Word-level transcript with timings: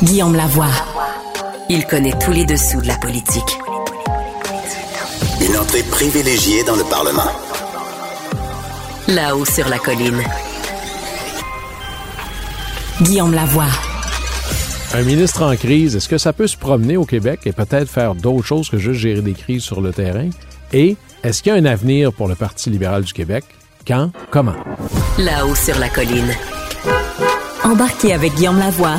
Guillaume 0.00 0.36
Lavoie. 0.36 0.70
Il 1.68 1.84
connaît 1.84 2.16
tous 2.24 2.30
les 2.30 2.44
dessous 2.44 2.80
de 2.80 2.86
la 2.86 2.96
politique. 2.98 3.58
Une 5.40 5.56
entrée 5.56 5.82
privilégiée 5.82 6.62
dans 6.62 6.76
le 6.76 6.84
Parlement. 6.84 7.32
Là-haut 9.08 9.44
sur 9.44 9.68
la 9.68 9.78
colline. 9.78 10.22
Guillaume 13.02 13.34
Lavoie. 13.34 13.66
Un 14.94 15.02
ministre 15.02 15.42
en 15.42 15.56
crise, 15.56 15.96
est-ce 15.96 16.08
que 16.08 16.18
ça 16.18 16.32
peut 16.32 16.46
se 16.46 16.56
promener 16.56 16.96
au 16.96 17.04
Québec 17.04 17.40
et 17.46 17.52
peut-être 17.52 17.90
faire 17.90 18.14
d'autres 18.14 18.46
choses 18.46 18.70
que 18.70 18.78
juste 18.78 19.00
gérer 19.00 19.20
des 19.20 19.34
crises 19.34 19.64
sur 19.64 19.80
le 19.80 19.92
terrain? 19.92 20.30
Et 20.72 20.96
est-ce 21.24 21.42
qu'il 21.42 21.52
y 21.52 21.56
a 21.56 21.58
un 21.58 21.64
avenir 21.64 22.12
pour 22.12 22.28
le 22.28 22.36
Parti 22.36 22.70
libéral 22.70 23.02
du 23.02 23.12
Québec? 23.12 23.44
Quand? 23.84 24.12
Comment? 24.30 24.54
Là-haut 25.18 25.56
sur 25.56 25.76
la 25.80 25.88
colline. 25.88 26.32
Embarquez 27.64 28.12
avec 28.12 28.34
Guillaume 28.36 28.60
Lavoie 28.60 28.98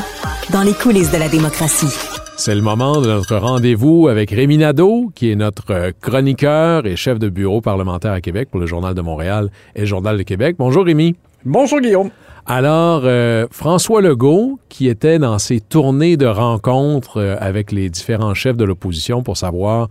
dans 0.52 0.64
les 0.64 0.74
coulisses 0.74 1.12
de 1.12 1.18
la 1.18 1.30
démocratie. 1.30 1.94
C'est 2.38 2.56
le 2.56 2.62
moment 2.62 3.02
de 3.02 3.08
notre 3.08 3.36
rendez-vous 3.38 4.08
avec 4.08 4.32
Rémi 4.32 4.58
Nadeau, 4.58 5.12
qui 5.14 5.30
est 5.30 5.36
notre 5.36 5.92
chroniqueur 6.00 6.86
et 6.86 6.96
chef 6.96 7.20
de 7.20 7.30
bureau 7.30 7.62
parlementaire 7.62 8.14
à 8.14 8.22
Québec 8.22 8.50
pour 8.50 8.60
le 8.60 8.66
Journal 8.66 8.94
de 8.94 9.02
Montréal 9.02 9.50
et 9.76 9.82
le 9.82 9.86
Journal 9.86 10.18
de 10.18 10.24
Québec. 10.24 10.56
Bonjour 10.58 10.86
Rémi. 10.86 11.16
Bonjour 11.46 11.80
Guillaume. 11.80 12.10
Alors, 12.46 13.02
euh, 13.04 13.46
François 13.52 14.02
Legault, 14.02 14.60
qui 14.70 14.88
était 14.88 15.20
dans 15.20 15.38
ses 15.38 15.60
tournées 15.60 16.18
de 16.18 16.26
rencontres 16.26 17.18
euh, 17.18 17.36
avec 17.40 17.72
les 17.72 17.90
différents 17.90 18.34
chefs 18.34 18.58
de 18.58 18.66
l'opposition 18.66 19.22
pour 19.22 19.38
savoir 19.38 19.90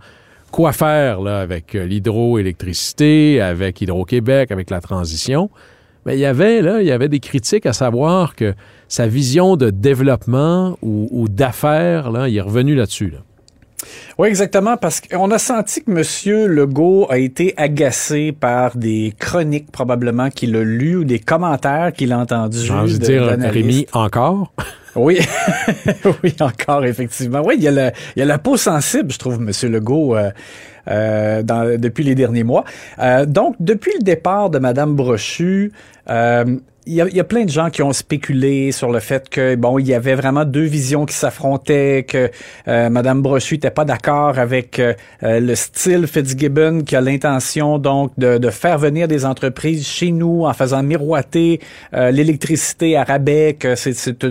quoi 0.51 0.73
faire 0.73 1.21
là, 1.21 1.39
avec 1.39 1.75
euh, 1.75 1.85
l'hydroélectricité, 1.85 3.39
avec 3.39 3.79
Hydro-Québec, 3.79 4.51
avec 4.51 4.69
la 4.71 4.81
transition, 4.81 5.49
mais 6.09 6.17
il 6.17 6.21
y 6.21 6.25
avait 6.25 6.63
là, 6.63 6.81
il 6.81 6.87
y 6.87 6.91
avait 6.91 7.07
des 7.07 7.19
critiques 7.19 7.67
à 7.67 7.73
savoir 7.73 8.35
que 8.35 8.55
sa 8.87 9.05
vision 9.05 9.55
de 9.55 9.69
développement 9.69 10.75
ou, 10.81 11.27
d'affaires, 11.29 12.09
là, 12.09 12.27
il 12.27 12.35
est 12.35 12.41
revenu 12.41 12.73
là-dessus. 12.73 13.13
Oui, 14.17 14.27
exactement, 14.27 14.75
parce 14.75 15.01
qu'on 15.01 15.29
a 15.29 15.37
senti 15.37 15.83
que 15.83 15.91
M. 15.91 16.47
Legault 16.47 17.05
a 17.11 17.19
été 17.19 17.53
agacé 17.57 18.31
par 18.31 18.75
des 18.75 19.13
chroniques 19.19 19.71
probablement 19.71 20.31
qu'il 20.31 20.55
a 20.55 20.63
lues 20.63 20.95
ou 20.95 21.03
des 21.03 21.19
commentaires 21.19 21.93
qu'il 21.93 22.11
a 22.11 22.17
entendus. 22.17 22.57
J'ai 22.57 22.73
envie 22.73 22.97
de 22.97 23.05
dire, 23.05 23.37
Rémi, 23.39 23.85
encore? 23.93 24.51
Oui, 24.95 25.19
oui, 26.23 26.35
encore, 26.39 26.85
effectivement. 26.85 27.41
Oui, 27.43 27.55
il 27.57 27.63
y, 27.63 27.67
a 27.67 27.91
a 27.91 28.25
la 28.25 28.37
peau 28.39 28.57
sensible, 28.57 29.11
je 29.11 29.19
trouve, 29.19 29.35
M. 29.35 29.51
Legault. 29.71 30.15
Euh, 30.15 30.31
euh, 30.87 31.43
dans, 31.43 31.77
depuis 31.77 32.03
les 32.03 32.15
derniers 32.15 32.43
mois. 32.43 32.63
Euh, 32.97 33.25
donc, 33.25 33.55
depuis 33.59 33.91
le 33.99 34.03
départ 34.03 34.49
de 34.49 34.57
Mme 34.57 34.95
Brochu, 34.95 35.71
il 36.85 36.93
y, 36.93 37.01
a, 37.01 37.07
il 37.07 37.15
y, 37.15 37.19
a, 37.19 37.23
plein 37.23 37.45
de 37.45 37.49
gens 37.49 37.69
qui 37.69 37.83
ont 37.83 37.93
spéculé 37.93 38.71
sur 38.71 38.91
le 38.91 38.99
fait 38.99 39.29
que 39.29 39.55
bon, 39.55 39.79
il 39.79 39.87
y 39.87 39.93
avait 39.93 40.15
vraiment 40.15 40.45
deux 40.45 40.63
visions 40.63 41.05
qui 41.05 41.13
s'affrontaient, 41.13 42.05
que 42.07 42.31
euh, 42.67 42.89
Madame 42.89 43.21
Brochu 43.21 43.55
n'était 43.55 43.69
pas 43.69 43.85
d'accord 43.85 44.39
avec 44.39 44.79
euh, 44.79 44.93
euh, 45.23 45.39
le 45.39 45.55
style 45.55 46.07
Fitzgibbon, 46.07 46.81
qui 46.81 46.95
a 46.95 47.01
l'intention 47.01 47.77
donc 47.77 48.11
de, 48.17 48.37
de, 48.37 48.49
faire 48.49 48.77
venir 48.77 49.07
des 49.07 49.25
entreprises 49.25 49.85
chez 49.85 50.11
nous 50.11 50.45
en 50.45 50.53
faisant 50.53 50.81
miroiter 50.81 51.59
euh, 51.93 52.11
l'électricité 52.11 52.97
à 52.97 53.03
rabais, 53.03 53.55
que 53.59 53.75
c'est 53.75 54.23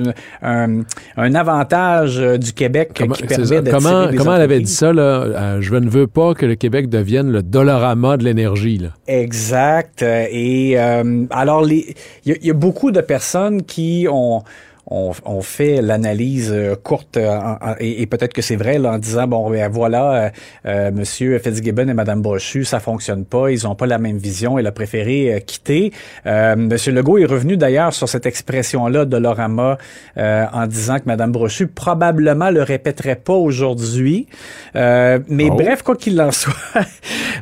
un, 0.42 0.82
un, 1.16 1.34
avantage 1.34 2.18
du 2.38 2.52
Québec 2.52 2.90
comment, 2.96 3.14
qui 3.14 3.24
permet 3.24 3.70
Comment, 3.70 4.08
comment 4.16 4.34
elle 4.34 4.42
avait 4.42 4.60
dit 4.60 4.72
ça 4.72 4.92
là 4.92 5.60
Je 5.60 5.74
ne 5.74 5.88
veux 5.88 6.06
pas 6.06 6.34
que 6.34 6.46
le 6.46 6.54
Québec 6.54 6.88
devienne 6.88 7.30
le 7.30 7.42
dollarama 7.42 8.16
de 8.16 8.24
l'énergie. 8.24 8.80
Exact. 9.06 10.02
Et 10.02 10.76
alors 10.78 11.64
les, 11.64 11.94
il 12.24 12.37
y, 12.42 12.46
y, 12.46 12.50
a 12.50 12.54
beaucoup 12.54 12.90
de 12.90 13.00
personnes 13.00 13.62
qui 13.62 14.06
ont 14.10 14.44
on, 14.90 15.42
fait 15.42 15.82
l'analyse 15.82 16.50
euh, 16.52 16.74
courte 16.74 17.16
euh, 17.16 17.38
et, 17.78 18.06
peut-être 18.06 18.32
que 18.32 18.42
c'est 18.42 18.56
vrai 18.56 18.78
là, 18.78 18.92
en 18.92 18.98
disant 18.98 19.26
bon 19.26 19.50
ben 19.50 19.70
voilà 19.70 20.12
euh, 20.12 20.30
euh, 20.66 20.90
Monsieur 20.92 21.38
Fitzgibbon 21.38 21.88
et 21.88 21.94
Madame 21.94 22.22
Brochu 22.22 22.64
ça 22.64 22.80
fonctionne 22.80 23.24
pas 23.24 23.50
ils 23.50 23.66
ont 23.66 23.74
pas 23.74 23.86
la 23.86 23.98
même 23.98 24.16
vision 24.16 24.58
il 24.58 24.66
a 24.66 24.72
préféré 24.72 25.42
quitter. 25.46 25.92
Euh, 26.26 26.56
Monsieur 26.56 26.92
Legault 26.92 27.18
est 27.18 27.26
revenu 27.26 27.56
d'ailleurs 27.56 27.92
sur 27.92 28.08
cette 28.08 28.26
expression 28.26 28.86
là 28.86 29.04
de 29.04 29.16
Lorama 29.16 29.76
en 30.16 30.66
disant 30.66 30.98
que 30.98 31.04
Madame 31.06 31.32
Brochu 31.32 31.66
probablement 31.66 32.50
le 32.50 32.62
répéterait 32.62 33.16
pas 33.16 33.34
aujourd'hui. 33.34 34.26
Mais 34.74 35.48
oh. 35.50 35.54
bref 35.54 35.82
quoi 35.82 35.96
qu'il 35.96 36.20
en 36.20 36.30
soit 36.30 36.54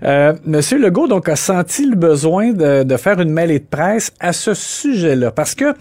Monsieur 0.44 0.78
Legault 0.78 1.06
donc 1.06 1.28
a 1.28 1.36
senti 1.36 1.86
le 1.86 1.96
besoin 1.96 2.52
de, 2.52 2.82
de 2.82 2.96
faire 2.96 3.20
une 3.20 3.30
mêlée 3.30 3.60
de 3.60 3.64
presse 3.64 4.12
à 4.20 4.32
ce 4.32 4.54
sujet 4.54 5.16
là 5.16 5.30
parce 5.30 5.54
que 5.54 5.74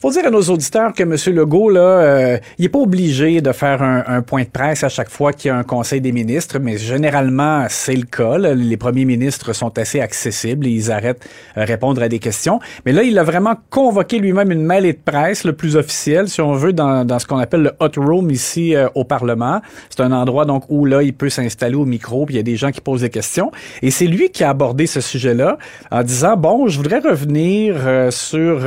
faut 0.00 0.10
dire 0.10 0.26
à 0.26 0.30
nos 0.30 0.42
auditeurs 0.42 0.94
que 0.94 1.02
M. 1.02 1.14
Legault, 1.36 1.68
là, 1.68 1.80
euh, 1.80 2.38
il 2.58 2.62
n'est 2.62 2.68
pas 2.70 2.78
obligé 2.78 3.42
de 3.42 3.52
faire 3.52 3.82
un, 3.82 4.22
point 4.22 4.44
de 4.44 4.48
presse 4.48 4.82
à 4.82 4.88
chaque 4.88 5.10
fois 5.10 5.34
qu'il 5.34 5.48
y 5.48 5.52
a 5.52 5.56
un 5.56 5.62
conseil 5.62 6.00
des 6.00 6.12
ministres, 6.12 6.58
mais 6.58 6.78
généralement, 6.78 7.66
c'est 7.68 7.94
le 7.94 8.04
cas. 8.04 8.38
Les 8.38 8.76
premiers 8.78 9.04
ministres 9.04 9.52
sont 9.52 9.76
assez 9.78 10.00
accessibles 10.00 10.66
et 10.66 10.70
ils 10.70 10.90
arrêtent 10.90 11.28
de 11.54 11.60
répondre 11.60 12.02
à 12.02 12.08
des 12.08 12.18
questions. 12.18 12.60
Mais 12.86 12.92
là, 12.92 13.02
il 13.02 13.18
a 13.18 13.22
vraiment 13.22 13.56
convoqué 13.68 14.18
lui-même 14.18 14.50
une 14.52 14.64
mêlée 14.64 14.94
de 14.94 14.98
presse, 15.04 15.44
le 15.44 15.52
plus 15.52 15.76
officiel, 15.76 16.28
si 16.28 16.40
on 16.40 16.54
veut, 16.54 16.72
dans, 16.72 17.04
dans 17.04 17.18
ce 17.18 17.26
qu'on 17.26 17.38
appelle 17.38 17.62
le 17.62 17.72
hot 17.80 17.90
room 17.98 18.30
ici 18.30 18.74
euh, 18.74 18.88
au 18.94 19.04
Parlement. 19.04 19.60
C'est 19.90 20.00
un 20.00 20.12
endroit 20.12 20.46
donc 20.46 20.64
où 20.70 20.86
là, 20.86 21.02
il 21.02 21.12
peut 21.12 21.28
s'installer 21.28 21.76
au 21.76 21.84
micro, 21.84 22.24
puis 22.24 22.36
il 22.36 22.38
y 22.38 22.40
a 22.40 22.44
des 22.44 22.56
gens 22.56 22.70
qui 22.70 22.80
posent 22.80 23.02
des 23.02 23.10
questions. 23.10 23.52
Et 23.82 23.90
c'est 23.90 24.06
lui 24.06 24.30
qui 24.30 24.44
a 24.44 24.50
abordé 24.50 24.86
ce 24.86 25.02
sujet-là 25.02 25.58
en 25.90 26.02
disant, 26.02 26.38
bon, 26.38 26.68
je 26.68 26.78
voudrais 26.78 27.00
revenir 27.00 27.76
euh, 27.86 28.10
sur 28.10 28.60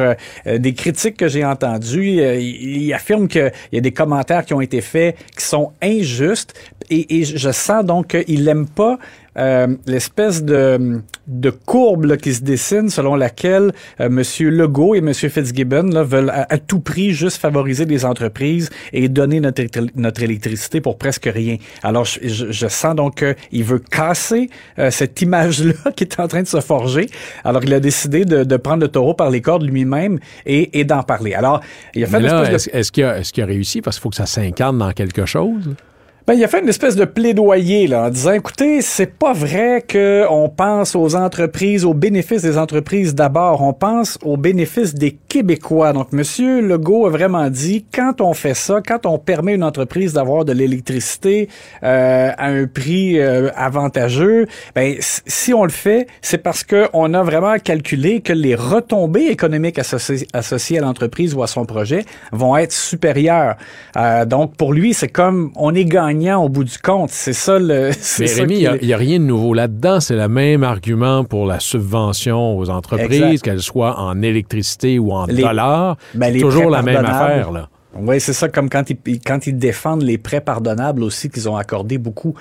des 0.46 0.74
critiques 0.74 1.23
que 1.24 1.30
j'ai 1.30 1.46
entendu, 1.46 2.20
euh, 2.20 2.38
il, 2.38 2.92
affirme 2.94 3.30
qu'il 3.30 3.52
y 3.72 3.78
a 3.78 3.82
des 3.82 3.94
commentaires 3.94 4.44
qui 4.44 4.54
ont 4.54 4.60
été 4.60 4.82
faits 4.82 5.16
qui 5.38 5.46
sont 5.46 5.72
injustes. 5.82 6.54
Et, 6.90 7.20
et 7.20 7.24
je 7.24 7.52
sens 7.52 7.86
donc 7.86 8.08
qu'il 8.08 8.44
n'aime 8.44 8.68
pas 8.68 9.00
euh, 9.38 9.68
l'espèce 9.88 10.44
de, 10.44 11.02
de 11.28 11.50
courbe 11.50 12.18
qui 12.18 12.34
se 12.34 12.44
dessine 12.44 12.90
selon 12.90 13.16
laquelle 13.16 13.72
euh, 14.00 14.06
M. 14.06 14.22
Legault 14.50 14.96
et 14.96 15.00
M. 15.00 15.14
Fitzgibbon 15.14 15.90
là, 15.92 16.04
veulent 16.04 16.32
à, 16.32 16.58
tout 16.58 16.80
prix 16.80 17.12
juste 17.12 17.38
favoriser 17.38 17.86
des 17.86 18.06
entreprises 18.06 18.70
et 18.92 19.10
donner 19.10 19.40
notre, 19.40 19.64
notre 19.96 20.24
électricité 20.24 20.82
pour 20.82 20.98
presque 20.98 21.30
rien. 21.34 21.58
Alors, 21.82 22.06
je, 22.06 22.52
je, 22.52 22.68
sens 22.68 22.96
donc 22.96 23.24
qu'il 23.24 23.64
veut 23.64 23.80
casser 23.80 24.50
euh, 24.80 24.92
cette 24.92 25.22
image-là 25.22 25.92
qui 25.96 26.04
est 26.04 26.20
en 26.20 26.28
train 26.28 26.42
de 26.42 26.48
se 26.48 26.62
forger. 26.62 27.08
Alors, 27.44 27.64
il 27.64 27.74
a 27.74 27.80
décidé 27.80 28.26
de, 28.26 28.44
de 28.44 28.58
prendre 28.58 28.82
le 28.82 28.88
taureau 28.88 29.14
par 29.14 29.30
les 29.30 29.42
cordes 29.42 29.64
lui-même 29.64 30.20
et, 30.46 30.80
et 30.80 30.84
d'en 30.84 31.04
parler. 31.04 31.34
Alors, 31.34 31.62
il 31.96 32.04
a 32.04 32.08
fait... 32.08 32.24
est-ce, 32.54 32.70
est-ce, 32.72 32.92
qu'il 32.92 33.04
a, 33.04 33.20
est-ce 33.20 33.34
qu'il 33.34 33.44
a 33.44 33.48
réussi? 33.48 33.82
Parce 33.82 33.98
qu'il 33.98 34.04
faut 34.04 34.10
que 34.10 34.16
ça 34.16 34.26
s'incarne 34.26 34.78
dans 34.78 34.92
quelque 34.92 35.26
chose. 35.26 35.76
Ben, 36.26 36.36
il 36.36 36.44
a 36.46 36.48
fait 36.48 36.62
une 36.62 36.70
espèce 36.70 36.96
de 36.96 37.04
plaidoyer 37.04 37.86
là, 37.86 38.06
en 38.06 38.10
disant 38.10 38.32
écoutez, 38.32 38.82
c'est 38.82 39.14
pas 39.14 39.34
vrai 39.34 39.84
que 39.86 40.26
on 40.30 40.48
pense 40.48 40.96
aux 40.96 41.16
entreprises, 41.18 41.84
aux 41.84 41.94
bénéfices 41.94 42.42
des 42.42 42.58
entreprises 42.58 43.14
d'abord, 43.14 43.62
on 43.62 43.74
pense 43.74 44.18
aux 44.24 44.38
bénéfices 44.38 44.96
des 44.96 45.18
Québécois. 45.28 45.92
Donc, 45.92 46.14
Monsieur 46.14 46.62
Legault 46.62 47.08
a 47.08 47.10
vraiment 47.10 47.50
dit 47.50 47.86
quand 47.94 48.22
on 48.22 48.34
fait 48.34 48.54
ça, 48.54 48.80
quand 48.80 49.06
on 49.06 49.18
permet 49.18 49.54
une 49.54 49.66
entreprise 49.66 50.14
d'avoir 50.14 50.46
de 50.46 50.54
l'électricité 50.54 51.50
euh, 51.84 52.32
à 52.38 52.48
un 52.48 52.68
prix 52.68 53.20
euh, 53.20 53.50
avantageux, 53.58 54.48
ben 54.76 54.96
si 55.02 55.54
on 55.54 55.66
le 55.66 55.72
fait, 55.72 56.08
c'est 56.22 56.38
parce 56.38 56.64
que 56.64 56.88
on 56.94 57.14
a 57.14 57.22
vraiment 57.22 57.58
calculé 57.58 58.22
que 58.22 58.32
les 58.32 58.56
retombées 58.56 59.26
économiques 59.26 59.78
associées, 59.78 60.28
associées 60.32 60.78
à 60.78 60.82
l'entreprise 60.84 61.34
ou 61.34 61.44
à 61.44 61.48
son 61.48 61.66
projet 61.66 62.06
vont 62.32 62.56
être 62.56 62.72
supérieures. 62.72 63.58
Euh, 63.98 64.24
donc, 64.24 64.56
pour 64.56 64.72
lui, 64.72 64.94
c'est 64.94 65.10
comme 65.10 65.52
on 65.58 65.76
est 65.76 65.84
gagnant 65.84 66.13
au 66.14 66.50
bout 66.50 66.64
du 66.64 66.78
compte. 66.78 67.10
C'est 67.10 67.34
ça 67.34 67.60
le. 67.60 67.92
Mais 68.20 68.26
Rémi, 68.26 68.56
il 68.56 68.88
n'y 68.88 68.94
a, 68.94 68.98
rien 68.98 69.20
de 69.20 69.26
nouveau 69.26 69.54
là-dedans. 69.54 70.00
C'est 70.00 70.16
le 70.16 70.28
même 70.28 70.64
argument 70.64 71.24
pour 71.24 71.46
la 71.46 71.60
subvention 71.60 72.58
aux 72.58 72.70
entreprises, 72.70 73.42
qu'elles 73.42 73.62
soient 73.62 74.00
en 74.00 74.22
électricité 74.22 75.00
ou 75.00 75.12
en 75.12 75.28
dollars. 75.28 75.98
Ben, 76.14 76.34
c'est 76.34 76.40
toujours 76.40 76.70
la 76.70 76.82
même 76.82 77.06
affaire, 77.06 77.52
là. 77.52 77.70
Oui, 77.96 78.20
c'est 78.20 78.34
ça, 78.34 78.50
comme 78.50 78.70
quand 78.70 78.90
ils, 78.90 79.20
quand 79.22 79.46
ils 79.46 79.58
défendent 79.58 80.02
les 80.02 80.18
prêts 80.18 80.42
pardonnables 80.42 81.04
aussi 81.04 81.30
qu'ils 81.30 81.48
ont 81.48 81.56
accordé 81.56 82.00
beaucoup 82.00 82.34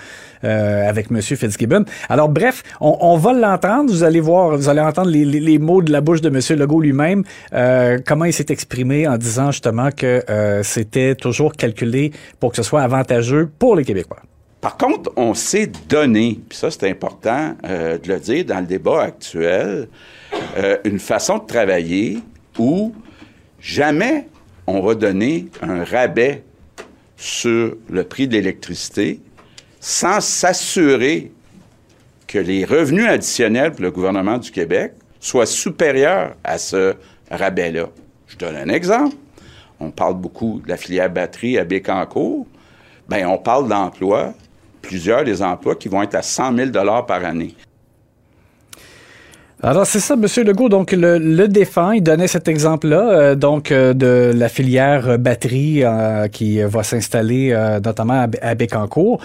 euh, 0.44 0.88
avec 0.88 1.10
M. 1.10 1.20
Fitzgibbon. 1.20 1.84
Alors 2.08 2.30
bref, 2.30 2.62
on, 2.80 3.16
va 3.18 3.32
l'entendre. 3.34 3.90
Vous 3.90 4.02
allez 4.02 4.20
voir, 4.20 4.56
vous 4.56 4.68
allez 4.70 4.80
entendre 4.80 5.10
les, 5.10 5.24
les, 5.24 5.58
mots 5.58 5.82
de 5.82 5.92
la 5.92 6.00
bouche 6.00 6.22
de 6.22 6.28
M. 6.28 6.58
Legault 6.58 6.80
lui-même, 6.80 7.22
euh, 7.52 7.98
comment 8.06 8.24
il 8.24 8.32
s'est 8.32 8.46
exprimé 8.48 9.06
en 9.06 9.18
disant 9.18 9.50
justement 9.50 9.90
que 9.90 10.22
euh, 10.30 10.62
c'était 10.62 11.14
toujours 11.14 11.52
calculé 11.52 12.12
pour 12.40 12.50
que 12.50 12.56
ce 12.56 12.62
soit 12.62 12.80
avantageux 12.80 13.50
pour 13.58 13.76
les 13.76 13.84
Québécois. 13.84 14.20
Par 14.62 14.76
contre, 14.78 15.12
on 15.16 15.34
s'est 15.34 15.70
donné, 15.88 16.40
puis 16.48 16.56
ça 16.56 16.70
c'est 16.70 16.88
important 16.88 17.56
de 17.64 18.08
le 18.08 18.20
dire 18.20 18.44
dans 18.44 18.60
le 18.60 18.66
débat 18.66 19.02
actuel, 19.02 19.88
une 20.84 21.00
façon 21.00 21.38
de 21.38 21.46
travailler 21.46 22.20
où 22.58 22.94
jamais 23.60 24.28
on 24.66 24.80
va 24.80 24.94
donner 24.94 25.48
un 25.60 25.84
rabais 25.84 26.44
sur 27.16 27.76
le 27.88 28.04
prix 28.04 28.28
de 28.28 28.34
l'électricité 28.34 29.20
sans 29.80 30.20
s'assurer 30.20 31.32
que 32.26 32.38
les 32.38 32.64
revenus 32.64 33.06
additionnels 33.06 33.72
pour 33.72 33.82
le 33.82 33.90
gouvernement 33.90 34.38
du 34.38 34.50
Québec 34.50 34.92
soient 35.20 35.46
supérieurs 35.46 36.34
à 36.44 36.58
ce 36.58 36.94
rabais-là. 37.30 37.88
Je 38.28 38.36
donne 38.36 38.56
un 38.56 38.68
exemple. 38.68 39.16
on 39.80 39.90
parle 39.90 40.14
beaucoup 40.14 40.60
de 40.64 40.68
la 40.68 40.76
filière 40.76 41.10
batterie 41.10 41.58
à 41.58 41.64
Bécancourt, 41.64 42.46
ben 43.08 43.26
on 43.26 43.38
parle 43.38 43.68
d'emplois, 43.68 44.32
plusieurs 44.80 45.24
des 45.24 45.42
emplois 45.42 45.74
qui 45.74 45.88
vont 45.88 46.02
être 46.02 46.14
à 46.14 46.22
100 46.22 46.56
000 46.56 46.70
par 47.06 47.24
année. 47.24 47.54
Alors 49.64 49.86
c'est 49.86 50.00
ça, 50.00 50.16
Monsieur 50.16 50.42
Legault. 50.42 50.68
Donc 50.68 50.90
le, 50.90 51.18
le 51.18 51.46
défend, 51.46 51.92
il 51.92 52.02
donnait 52.02 52.26
cet 52.26 52.48
exemple-là, 52.48 53.10
euh, 53.12 53.34
donc 53.36 53.70
euh, 53.70 53.94
de 53.94 54.32
la 54.34 54.48
filière 54.48 55.20
batterie 55.20 55.84
euh, 55.84 56.26
qui 56.26 56.60
va 56.60 56.82
s'installer 56.82 57.56
notamment 57.84 58.26
à, 58.42 58.54
Bécancourt. 58.56 59.20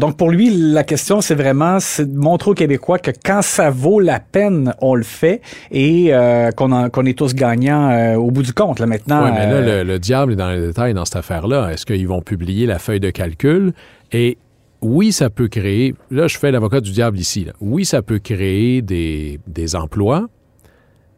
donc 0.00 0.16
pour 0.16 0.30
lui, 0.30 0.50
la 0.50 0.82
question 0.82 1.20
c'est 1.20 1.34
vraiment 1.34 1.78
c'est 1.78 2.10
de 2.10 2.18
montrer 2.18 2.52
aux 2.52 2.54
Québécois 2.54 2.98
que 2.98 3.10
quand 3.22 3.42
ça 3.42 3.68
vaut 3.68 4.00
la 4.00 4.18
peine, 4.18 4.72
on 4.80 4.94
le 4.94 5.02
fait 5.02 5.42
et 5.70 6.10
qu'on 6.56 6.88
qu'on 6.88 7.06
est 7.06 7.18
tous 7.18 7.34
gagnants 7.34 8.14
au 8.16 8.30
bout 8.30 8.42
du 8.42 8.54
compte. 8.54 8.78
Là 8.78 8.86
maintenant. 8.86 9.24
Oui, 9.24 9.30
mais 9.34 9.46
là 9.46 9.60
le, 9.60 9.82
le 9.82 9.98
diable 9.98 10.32
est 10.32 10.36
dans 10.36 10.50
les 10.50 10.60
détails 10.68 10.94
dans 10.94 11.04
cette 11.04 11.16
affaire-là. 11.16 11.70
Est-ce 11.72 11.84
qu'ils 11.84 12.08
vont 12.08 12.22
publier 12.22 12.66
la 12.66 12.78
feuille 12.78 13.00
de 13.00 13.10
calcul 13.10 13.72
et 14.12 14.38
oui, 14.86 15.12
ça 15.12 15.30
peut 15.30 15.48
créer, 15.48 15.94
là 16.10 16.28
je 16.28 16.38
fais 16.38 16.50
l'avocat 16.50 16.80
du 16.80 16.92
diable 16.92 17.18
ici, 17.18 17.46
oui, 17.60 17.84
ça 17.84 18.02
peut 18.02 18.18
créer 18.18 18.82
des, 18.82 19.76
emplois, 19.76 20.28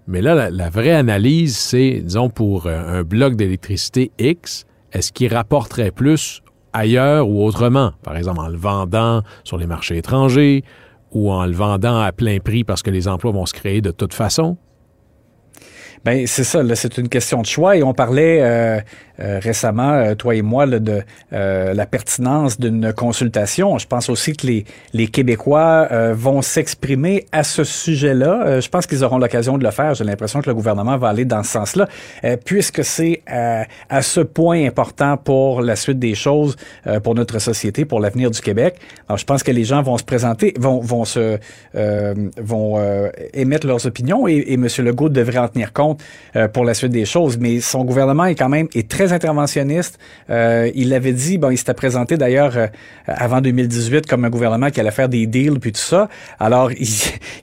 mais 0.06 0.22
là, 0.22 0.50
la, 0.50 0.70
vraie 0.70 0.94
analyse, 0.94 1.56
c'est, 1.56 2.00
disons, 2.02 2.30
pour 2.30 2.66
un 2.66 3.02
bloc 3.02 3.36
d'électricité 3.36 4.10
X, 4.18 4.64
est-ce 4.92 5.12
qu'il 5.12 5.32
rapporterait 5.34 5.90
plus 5.90 6.42
ailleurs 6.72 7.28
ou 7.28 7.44
autrement? 7.44 7.92
Par 8.02 8.16
exemple, 8.16 8.40
en 8.40 8.48
le 8.48 8.56
vendant 8.56 9.22
sur 9.44 9.58
les 9.58 9.66
marchés 9.66 9.98
étrangers 9.98 10.64
ou 11.12 11.30
en 11.30 11.44
le 11.44 11.52
vendant 11.52 12.00
à 12.00 12.12
plein 12.12 12.38
prix 12.38 12.64
parce 12.64 12.82
que 12.82 12.90
les 12.90 13.06
emplois 13.06 13.32
vont 13.32 13.46
se 13.46 13.54
créer 13.54 13.80
de 13.80 13.90
toute 13.90 14.14
façon? 14.14 14.56
Ben 16.04 16.26
c'est 16.26 16.44
ça, 16.44 16.62
c'est 16.74 16.96
une 16.96 17.08
question 17.08 17.42
de 17.42 17.46
choix 17.46 17.76
et 17.76 17.82
on 17.82 17.92
parlait 17.92 18.40
euh, 18.40 18.80
euh, 19.20 19.38
récemment, 19.42 19.92
euh, 19.92 20.14
toi 20.14 20.34
et 20.34 20.42
moi, 20.42 20.66
de 20.66 21.02
la 21.30 21.86
pertinence 21.86 22.58
d'une 22.58 22.92
consultation. 22.92 23.78
Je 23.78 23.86
pense 23.86 24.08
aussi 24.08 24.32
que 24.32 24.46
les, 24.46 24.64
les 24.92 25.06
Québécois 25.06 25.88
vont 26.12 26.42
s'exprimer 26.42 27.26
à 27.32 27.44
ce 27.44 27.64
sujet-là. 27.64 28.60
je 28.60 28.68
pense 28.68 28.86
qu'ils 28.86 29.04
auront 29.04 29.18
l'occasion 29.18 29.58
de 29.58 29.64
le 29.64 29.70
faire. 29.70 29.94
J'ai 29.94 30.04
l'impression 30.04 30.40
que 30.40 30.48
le 30.48 30.54
gouvernement 30.54 30.96
va 30.96 31.08
aller 31.08 31.24
dans 31.24 31.42
ce 31.42 31.50
sens-là, 31.52 31.88
puisque 32.44 32.84
c'est 32.84 33.22
à 33.26 34.02
ce 34.02 34.20
point 34.20 34.66
important 34.66 35.16
pour 35.16 35.60
la 35.60 35.76
suite 35.76 35.98
des 35.98 36.14
choses, 36.14 36.56
pour 37.02 37.14
notre 37.14 37.38
société, 37.38 37.84
pour 37.84 38.00
l'avenir 38.00 38.30
du 38.30 38.40
Québec. 38.40 38.76
Alors, 39.08 39.18
je 39.18 39.24
pense 39.24 39.42
que 39.42 39.52
les 39.52 39.64
gens 39.64 39.82
vont 39.82 39.98
se 39.98 40.04
présenter, 40.04 40.54
vont, 40.58 40.80
vont 40.80 41.04
se 41.04 41.38
vont 41.74 43.10
émettre 43.32 43.66
leurs 43.66 43.86
opinions 43.86 44.26
et, 44.28 44.36
et 44.36 44.54
M. 44.54 44.66
Legault 44.78 45.08
devrait 45.08 45.38
en 45.38 45.48
tenir 45.48 45.72
compte 45.72 46.02
euh, 46.36 46.48
pour 46.48 46.64
la 46.64 46.74
suite 46.74 46.92
des 46.92 47.04
choses. 47.04 47.38
Mais 47.38 47.60
son 47.60 47.84
gouvernement 47.84 48.24
est 48.24 48.34
quand 48.34 48.48
même 48.48 48.68
est 48.74 48.88
très 48.88 49.07
interventionniste. 49.12 49.98
Euh, 50.30 50.70
il 50.74 50.90
l'avait 50.90 51.12
dit, 51.12 51.38
bon, 51.38 51.50
il 51.50 51.56
s'était 51.56 51.74
présenté 51.74 52.16
d'ailleurs 52.16 52.56
euh, 52.56 52.66
avant 53.06 53.40
2018 53.40 54.06
comme 54.06 54.24
un 54.24 54.30
gouvernement 54.30 54.70
qui 54.70 54.80
allait 54.80 54.90
faire 54.90 55.08
des 55.08 55.26
deals 55.26 55.60
puis 55.60 55.72
tout 55.72 55.80
ça. 55.80 56.08
Alors, 56.38 56.72
il 56.78 56.88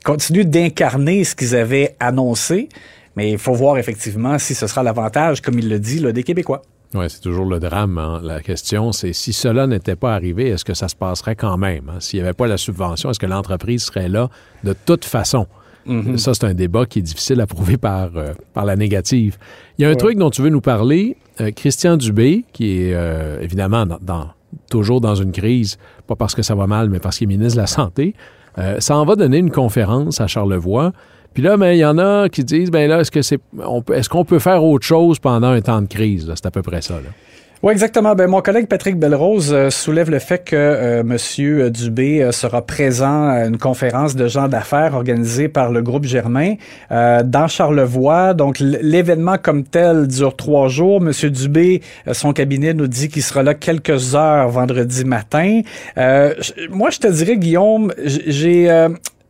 continue 0.03 0.45
d'incarner 0.45 1.23
ce 1.23 1.35
qu'ils 1.35 1.56
avaient 1.56 1.95
annoncé. 2.00 2.69
Mais 3.15 3.31
il 3.31 3.38
faut 3.38 3.53
voir 3.53 3.77
effectivement 3.77 4.38
si 4.39 4.53
ce 4.53 4.67
sera 4.67 4.83
l'avantage, 4.83 5.41
comme 5.41 5.57
il 5.57 5.69
le 5.69 5.79
dit, 5.79 6.01
des 6.01 6.23
Québécois. 6.23 6.62
Oui, 6.94 7.06
c'est 7.09 7.21
toujours 7.21 7.45
le 7.45 7.59
drame. 7.59 7.97
Hein. 7.97 8.21
La 8.23 8.41
question, 8.41 8.91
c'est 8.91 9.13
si 9.13 9.33
cela 9.33 9.67
n'était 9.67 9.95
pas 9.95 10.13
arrivé, 10.13 10.50
est-ce 10.50 10.63
que 10.63 10.73
ça 10.73 10.88
se 10.88 10.95
passerait 10.95 11.35
quand 11.35 11.57
même? 11.57 11.89
Hein? 11.89 12.00
S'il 12.00 12.19
n'y 12.19 12.25
avait 12.25 12.33
pas 12.33 12.47
la 12.47 12.57
subvention, 12.57 13.09
est-ce 13.09 13.19
que 13.19 13.25
l'entreprise 13.25 13.83
serait 13.83 14.09
là 14.09 14.29
de 14.63 14.73
toute 14.73 15.06
façon? 15.06 15.47
Mhm. 15.85 16.17
Ça, 16.17 16.33
c'est 16.33 16.45
un 16.45 16.53
débat 16.53 16.85
qui 16.85 16.99
est 16.99 17.03
difficile 17.03 17.41
à 17.41 17.47
prouver 17.47 17.77
par, 17.77 18.09
euh, 18.15 18.33
par 18.53 18.65
la 18.65 18.75
négative. 18.75 19.37
Il 19.77 19.83
y 19.83 19.85
a 19.85 19.89
un 19.89 19.95
truc 19.95 20.17
dont 20.17 20.29
tu 20.29 20.41
veux 20.41 20.49
nous 20.49 20.61
parler. 20.61 21.17
Euh, 21.41 21.51
Christian 21.51 21.97
Dubé, 21.97 22.45
qui 22.53 22.81
est 22.81 22.93
euh, 22.93 23.39
évidemment 23.41 23.85
dans, 23.85 24.29
toujours 24.69 25.01
dans 25.01 25.15
une 25.15 25.31
crise, 25.31 25.77
pas 26.07 26.15
parce 26.15 26.33
que 26.33 26.41
ça 26.41 26.55
va 26.55 26.67
mal, 26.67 26.89
mais 26.89 26.99
parce 26.99 27.17
qu'il 27.17 27.25
est 27.25 27.35
ministre 27.35 27.55
de 27.55 27.61
la 27.61 27.67
Santé, 27.67 28.15
ça 28.79 28.95
en 28.95 29.03
va 29.03 29.17
donner 29.17 29.39
une 29.39 29.51
conférence 29.51 30.21
à 30.21 30.27
Charlevoix. 30.27 30.93
Puis 31.33 31.43
là, 31.43 31.57
ben, 31.57 31.73
il 31.73 31.79
y 31.79 31.85
en 31.85 31.97
a 31.97 32.29
qui 32.29 32.45
disent, 32.45 32.71
ben 32.71 32.89
là, 32.89 33.01
est-ce 33.01 33.11
que 33.11 33.21
c'est, 33.21 33.38
est-ce 33.93 34.07
qu'on 34.07 34.23
peut 34.23 34.39
faire 34.39 34.63
autre 34.63 34.85
chose 34.85 35.19
pendant 35.19 35.49
un 35.49 35.59
temps 35.59 35.81
de 35.81 35.88
crise? 35.88 36.31
C'est 36.33 36.45
à 36.45 36.51
peu 36.51 36.61
près 36.61 36.81
ça. 36.81 36.93
Là. 36.93 37.09
Oui, 37.65 37.71
exactement. 37.71 38.13
Ben, 38.13 38.27
mon 38.27 38.41
collègue 38.41 38.67
Patrick 38.67 38.95
Belrose 38.95 39.51
euh, 39.51 39.71
soulève 39.71 40.12
le 40.12 40.19
fait 40.19 40.38
que 40.38 40.56
euh, 40.56 41.00
M. 41.00 41.71
Dubé 41.71 42.21
euh, 42.21 42.31
sera 42.31 42.63
présent 42.63 43.27
à 43.27 43.45
une 43.47 43.57
conférence 43.57 44.15
de 44.15 44.27
gens 44.27 44.47
d'affaires 44.47 44.94
organisée 44.94 45.47
par 45.47 45.71
le 45.71 45.81
groupe 45.81 46.06
Germain 46.06 46.53
dans 46.91 47.47
Charlevoix. 47.47 48.35
Donc, 48.35 48.59
l'événement 48.59 49.38
comme 49.41 49.63
tel 49.63 50.06
dure 50.06 50.35
trois 50.35 50.67
jours. 50.67 51.01
M. 51.03 51.12
Dubé, 51.31 51.81
son 52.12 52.33
cabinet 52.33 52.75
nous 52.75 52.85
dit 52.85 53.09
qu'il 53.09 53.23
sera 53.23 53.41
là 53.41 53.56
quelques 53.56 54.13
heures 54.13 54.50
vendredi 54.50 55.03
matin. 55.03 55.62
moi, 56.69 56.91
je 56.91 57.00
te 57.00 57.07
dirais, 57.07 57.38
Guillaume, 57.38 57.91
j'ai 58.06 58.69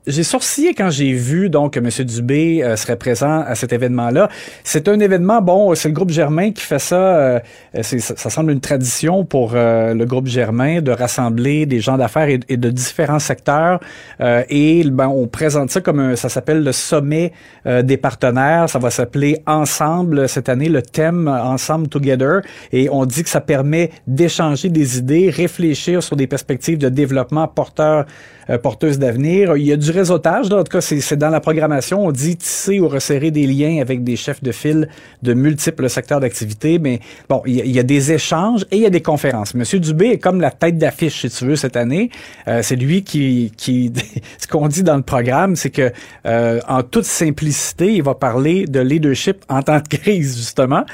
j'ai 0.08 0.24
sourcillé 0.24 0.74
quand 0.74 0.90
j'ai 0.90 1.14
vu 1.14 1.50
donc 1.50 1.74
que 1.74 1.80
M. 1.80 1.90
Dubé 2.06 2.64
euh, 2.64 2.76
serait 2.76 2.96
présent 2.96 3.42
à 3.42 3.56
cet 3.56 3.74
événement-là. 3.74 4.30
C'est 4.64 4.88
un 4.88 5.00
événement, 5.00 5.42
bon, 5.42 5.74
c'est 5.76 5.88
le 5.88 5.94
groupe 5.94 6.12
Germain 6.12 6.52
qui 6.52 6.62
fait 6.62 6.80
ça. 6.80 6.96
Euh, 6.96 7.40
ça, 7.82 8.30
semble 8.30 8.52
une 8.52 8.60
tradition 8.60 9.26
pour 9.26 9.54
euh, 9.56 9.94
le 9.94 10.06
groupe 10.06 10.28
Germain 10.28 10.82
de 10.82 10.92
rassembler 10.92 11.66
des 11.66 11.80
gens 11.80 11.98
d'affaires 11.98 12.30
et, 12.30 12.58
de 12.58 12.70
différents 12.70 13.20
secteurs. 13.20 13.80
et 14.20 14.84
ben, 14.86 15.08
on 15.08 15.28
présente 15.28 15.72
ça 15.72 15.82
comme 15.82 16.00
un, 16.00 16.16
ça 16.16 16.30
s'appelle 16.30 16.64
le 16.64 16.72
sommet 16.72 17.32
des 17.66 17.98
partenaires. 17.98 18.70
Ça 18.70 18.80
va 18.80 18.90
s'appeler 18.90 19.42
Ensemble 19.46 20.28
cette 20.30 20.50
année, 20.50 20.70
le 20.70 20.82
thème 20.82 21.28
Ensemble 21.28 21.88
Together. 21.88 22.42
Et 22.72 22.90
on 22.90 23.06
dit 23.06 23.24
que 23.24 23.30
ça 23.30 23.42
permet 23.42 23.92
d'échanger 24.08 24.70
des 24.70 24.98
idées, 24.98 25.30
réfléchir 25.30 26.02
sur 26.04 26.16
des 26.16 26.28
perspectives 26.28 26.78
de 26.78 26.90
développement 26.90 27.48
porteurs 27.48 28.06
euh, 28.50 28.58
porteuse 28.58 29.00
d'avenir. 29.00 29.58
Il 29.58 29.64
y 29.64 29.72
a 29.72 29.78
du 29.78 29.92
réseautage, 29.92 30.52
en 30.52 30.64
tout 30.64 30.72
cas, 30.72 30.82
c'est 30.82 31.16
dans 31.18 31.30
la 31.30 31.40
programmation. 31.40 32.06
On 32.06 32.12
dit 32.12 32.38
tisser 32.38 32.80
ou 32.80 32.88
resserrer 32.88 33.32
des 33.32 33.48
liens 33.48 33.82
avec 33.82 34.04
des 34.04 34.16
chefs 34.16 34.44
de 34.44 34.52
file 34.52 34.90
de 35.24 35.34
multiples 35.34 35.90
secteurs 35.90 36.20
d'activité. 36.20 36.80
Mais 36.80 37.00
bon, 37.30 37.42
il 37.46 37.68
y, 37.68 37.80
a, 37.80 37.84
des 37.84 38.12
échanges 38.12 38.66
et 38.72 38.78
il 38.78 38.82
y 38.84 38.86
a 38.86 38.90
des 38.90 39.02
conférences. 39.02 39.54
Monsieur 39.54 39.80
Dubé 39.80 40.08
est 40.08 40.18
comme 40.18 40.42
la 40.42 40.52
tête 40.52 40.78
d'affiche, 40.78 41.22
si 41.22 41.30
tu 41.30 41.46
veux, 41.46 41.56
cette 41.56 41.76
année. 41.76 42.10
Euh, 42.48 42.62
c'est 42.62 42.76
lui 42.76 43.04
qui, 43.04 43.52
qui 43.58 43.92
ce 44.38 44.48
qu'on 44.48 44.68
dit 44.68 44.84
dans 44.84 44.98
le 44.98 45.04
programme, 45.04 45.56
c'est 45.56 45.70
que 45.70 45.92
euh, 46.26 46.60
en 46.68 46.84
toute 46.84 47.06
simplicité, 47.06 47.94
il 47.94 48.04
va 48.04 48.16
parler 48.16 48.66
de 48.66 48.80
leadership 48.80 49.44
en 49.50 49.62
temps 49.62 49.80
de 49.80 49.88
crise, 49.88 50.38
justement. 50.38 50.86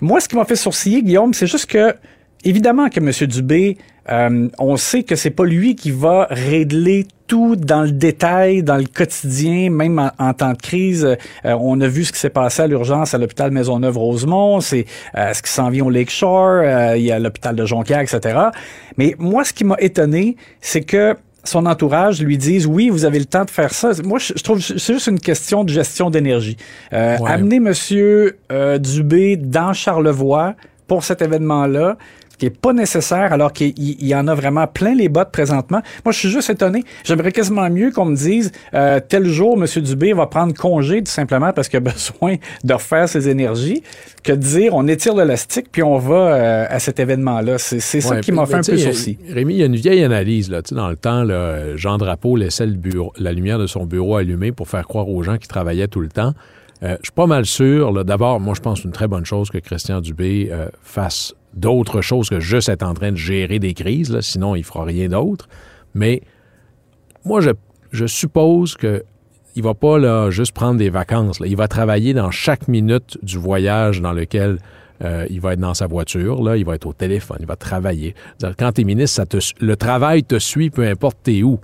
Moi, 0.00 0.20
ce 0.20 0.28
qui 0.28 0.36
m'a 0.36 0.44
fait 0.44 0.56
sourciller, 0.56 1.02
Guillaume, 1.02 1.32
c'est 1.32 1.46
juste 1.46 1.66
que 1.66 1.94
évidemment 2.44 2.88
que 2.88 2.98
M. 2.98 3.10
Dubé, 3.28 3.78
euh, 4.10 4.48
on 4.58 4.76
sait 4.76 5.02
que 5.02 5.16
c'est 5.16 5.30
pas 5.30 5.44
lui 5.44 5.76
qui 5.76 5.90
va 5.90 6.26
régler 6.30 7.06
tout 7.26 7.56
dans 7.56 7.82
le 7.82 7.92
détail, 7.92 8.62
dans 8.62 8.76
le 8.76 8.84
quotidien, 8.84 9.70
même 9.70 10.10
en, 10.18 10.34
temps 10.34 10.52
de 10.52 10.58
crise. 10.58 11.04
Euh, 11.04 11.56
on 11.60 11.80
a 11.80 11.88
vu 11.88 12.04
ce 12.04 12.12
qui 12.12 12.18
s'est 12.18 12.30
passé 12.30 12.62
à 12.62 12.66
l'urgence 12.66 13.14
à 13.14 13.18
l'hôpital 13.18 13.50
Maisonneuve-Rosemont, 13.52 14.60
c'est 14.60 14.86
euh, 15.16 15.32
ce 15.32 15.42
qui 15.42 15.50
s'en 15.50 15.70
vient 15.70 15.84
au 15.84 15.90
Lakeshore, 15.90 16.96
il 16.96 17.02
y 17.02 17.12
a 17.12 17.18
l'hôpital 17.18 17.54
de 17.54 17.64
Jonquière, 17.64 18.00
etc. 18.00 18.38
Mais 18.96 19.14
moi, 19.18 19.44
ce 19.44 19.52
qui 19.52 19.64
m'a 19.64 19.76
étonné, 19.78 20.36
c'est 20.60 20.82
que 20.82 21.16
son 21.44 21.66
entourage 21.66 22.22
lui 22.22 22.38
dise 22.38 22.66
oui, 22.66 22.88
vous 22.88 23.04
avez 23.04 23.18
le 23.18 23.24
temps 23.24 23.44
de 23.44 23.50
faire 23.50 23.72
ça. 23.72 23.90
Moi, 24.04 24.18
je, 24.18 24.34
trouve 24.34 24.60
c'est 24.60 24.92
juste 24.92 25.08
une 25.08 25.18
question 25.18 25.64
de 25.64 25.70
gestion 25.70 26.10
d'énergie. 26.10 26.56
Amener 26.90 27.60
Monsieur 27.60 28.36
Dubé 28.78 29.36
dans 29.36 29.72
Charlevoix 29.72 30.54
pour 30.86 31.04
cet 31.04 31.22
événement-là, 31.22 31.96
qui 32.42 32.46
est 32.46 32.50
pas 32.50 32.72
nécessaire 32.72 33.32
alors 33.32 33.52
qu'il 33.52 33.72
y 33.76 34.12
en 34.16 34.26
a 34.26 34.34
vraiment 34.34 34.66
plein 34.66 34.96
les 34.96 35.08
bottes 35.08 35.30
présentement. 35.30 35.80
Moi, 36.04 36.10
je 36.10 36.18
suis 36.18 36.28
juste 36.28 36.50
étonné. 36.50 36.82
J'aimerais 37.04 37.30
quasiment 37.30 37.70
mieux 37.70 37.92
qu'on 37.92 38.06
me 38.06 38.16
dise 38.16 38.50
euh, 38.74 38.98
tel 38.98 39.26
jour, 39.26 39.56
M. 39.56 39.80
Dubé 39.80 40.12
va 40.12 40.26
prendre 40.26 40.52
congé 40.52 41.04
tout 41.04 41.12
simplement 41.12 41.52
parce 41.52 41.68
qu'il 41.68 41.76
a 41.76 41.80
besoin 41.92 42.34
de 42.64 42.74
refaire 42.74 43.08
ses 43.08 43.28
énergies 43.28 43.84
que 44.24 44.32
de 44.32 44.38
dire 44.38 44.74
on 44.74 44.88
étire 44.88 45.14
l'élastique 45.14 45.66
puis 45.70 45.84
on 45.84 45.98
va 45.98 46.14
euh, 46.16 46.66
à 46.68 46.80
cet 46.80 46.98
événement-là. 46.98 47.58
C'est 47.58 47.78
ça 47.78 48.18
qui 48.18 48.32
m'a 48.32 48.44
fait 48.44 48.56
un 48.56 48.62
peu 48.62 48.76
sourcil. 48.76 49.18
Rémi, 49.28 49.54
il 49.54 49.60
y 49.60 49.62
a 49.62 49.66
une 49.66 49.76
vieille 49.76 50.02
analyse. 50.02 50.50
Là, 50.50 50.62
dans 50.72 50.88
le 50.88 50.96
temps, 50.96 51.22
là, 51.22 51.76
Jean 51.76 51.96
Drapeau 51.96 52.34
laissait 52.34 52.66
le 52.66 52.74
bureau, 52.74 53.12
la 53.20 53.30
lumière 53.30 53.60
de 53.60 53.68
son 53.68 53.86
bureau 53.86 54.16
allumée 54.16 54.50
pour 54.50 54.66
faire 54.66 54.88
croire 54.88 55.08
aux 55.08 55.22
gens 55.22 55.38
qui 55.38 55.46
travaillaient 55.46 55.86
tout 55.86 56.00
le 56.00 56.08
temps. 56.08 56.32
Euh, 56.82 56.96
je 57.02 57.04
suis 57.04 57.12
pas 57.14 57.26
mal 57.26 57.46
sûr. 57.46 58.04
D'abord, 58.04 58.40
moi, 58.40 58.54
je 58.56 58.60
pense 58.62 58.82
une 58.82 58.90
très 58.90 59.06
bonne 59.06 59.24
chose 59.24 59.48
que 59.48 59.58
Christian 59.58 60.00
Dubé 60.00 60.50
fasse 60.82 61.34
d'autres 61.54 62.00
choses 62.00 62.28
que 62.28 62.40
juste 62.40 62.68
être 62.68 62.82
en 62.82 62.94
train 62.94 63.12
de 63.12 63.16
gérer 63.16 63.58
des 63.58 63.74
crises, 63.74 64.10
là, 64.10 64.22
sinon 64.22 64.54
il 64.56 64.64
fera 64.64 64.84
rien 64.84 65.08
d'autre. 65.08 65.48
Mais 65.94 66.22
moi, 67.24 67.40
je, 67.40 67.50
je 67.90 68.06
suppose 68.06 68.76
que 68.76 69.04
il 69.54 69.62
va 69.62 69.74
pas 69.74 69.98
là, 69.98 70.30
juste 70.30 70.52
prendre 70.52 70.78
des 70.78 70.88
vacances. 70.88 71.38
Là. 71.38 71.46
Il 71.46 71.56
va 71.56 71.68
travailler 71.68 72.14
dans 72.14 72.30
chaque 72.30 72.68
minute 72.68 73.18
du 73.22 73.36
voyage 73.36 74.00
dans 74.00 74.14
lequel 74.14 74.58
euh, 75.04 75.26
il 75.28 75.40
va 75.40 75.52
être 75.52 75.60
dans 75.60 75.74
sa 75.74 75.86
voiture, 75.86 76.42
là, 76.42 76.56
il 76.56 76.64
va 76.64 76.74
être 76.74 76.86
au 76.86 76.94
téléphone, 76.94 77.36
il 77.40 77.46
va 77.46 77.56
travailler. 77.56 78.14
Quand 78.58 78.72
tu 78.72 78.80
es 78.80 78.84
ministre, 78.84 79.16
ça 79.16 79.26
te, 79.26 79.36
le 79.60 79.76
travail 79.76 80.24
te 80.24 80.38
suit, 80.38 80.70
peu 80.70 80.86
importe 80.86 81.18
t'es 81.22 81.42
où. 81.42 81.60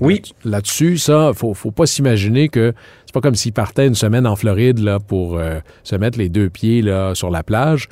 oui. 0.00 0.22
Là-dessus, 0.44 0.96
ça, 0.96 1.32
faut, 1.34 1.52
faut 1.52 1.72
pas 1.72 1.84
s'imaginer 1.84 2.48
que 2.48 2.72
pas 3.14 3.20
comme 3.20 3.36
s'il 3.36 3.52
partait 3.52 3.86
une 3.86 3.94
semaine 3.94 4.26
en 4.26 4.34
Floride 4.34 4.80
là, 4.80 4.98
pour 4.98 5.38
euh, 5.38 5.60
se 5.84 5.94
mettre 5.94 6.18
les 6.18 6.28
deux 6.28 6.50
pieds 6.50 6.82
là, 6.82 7.14
sur 7.14 7.30
la 7.30 7.44
plage. 7.44 7.88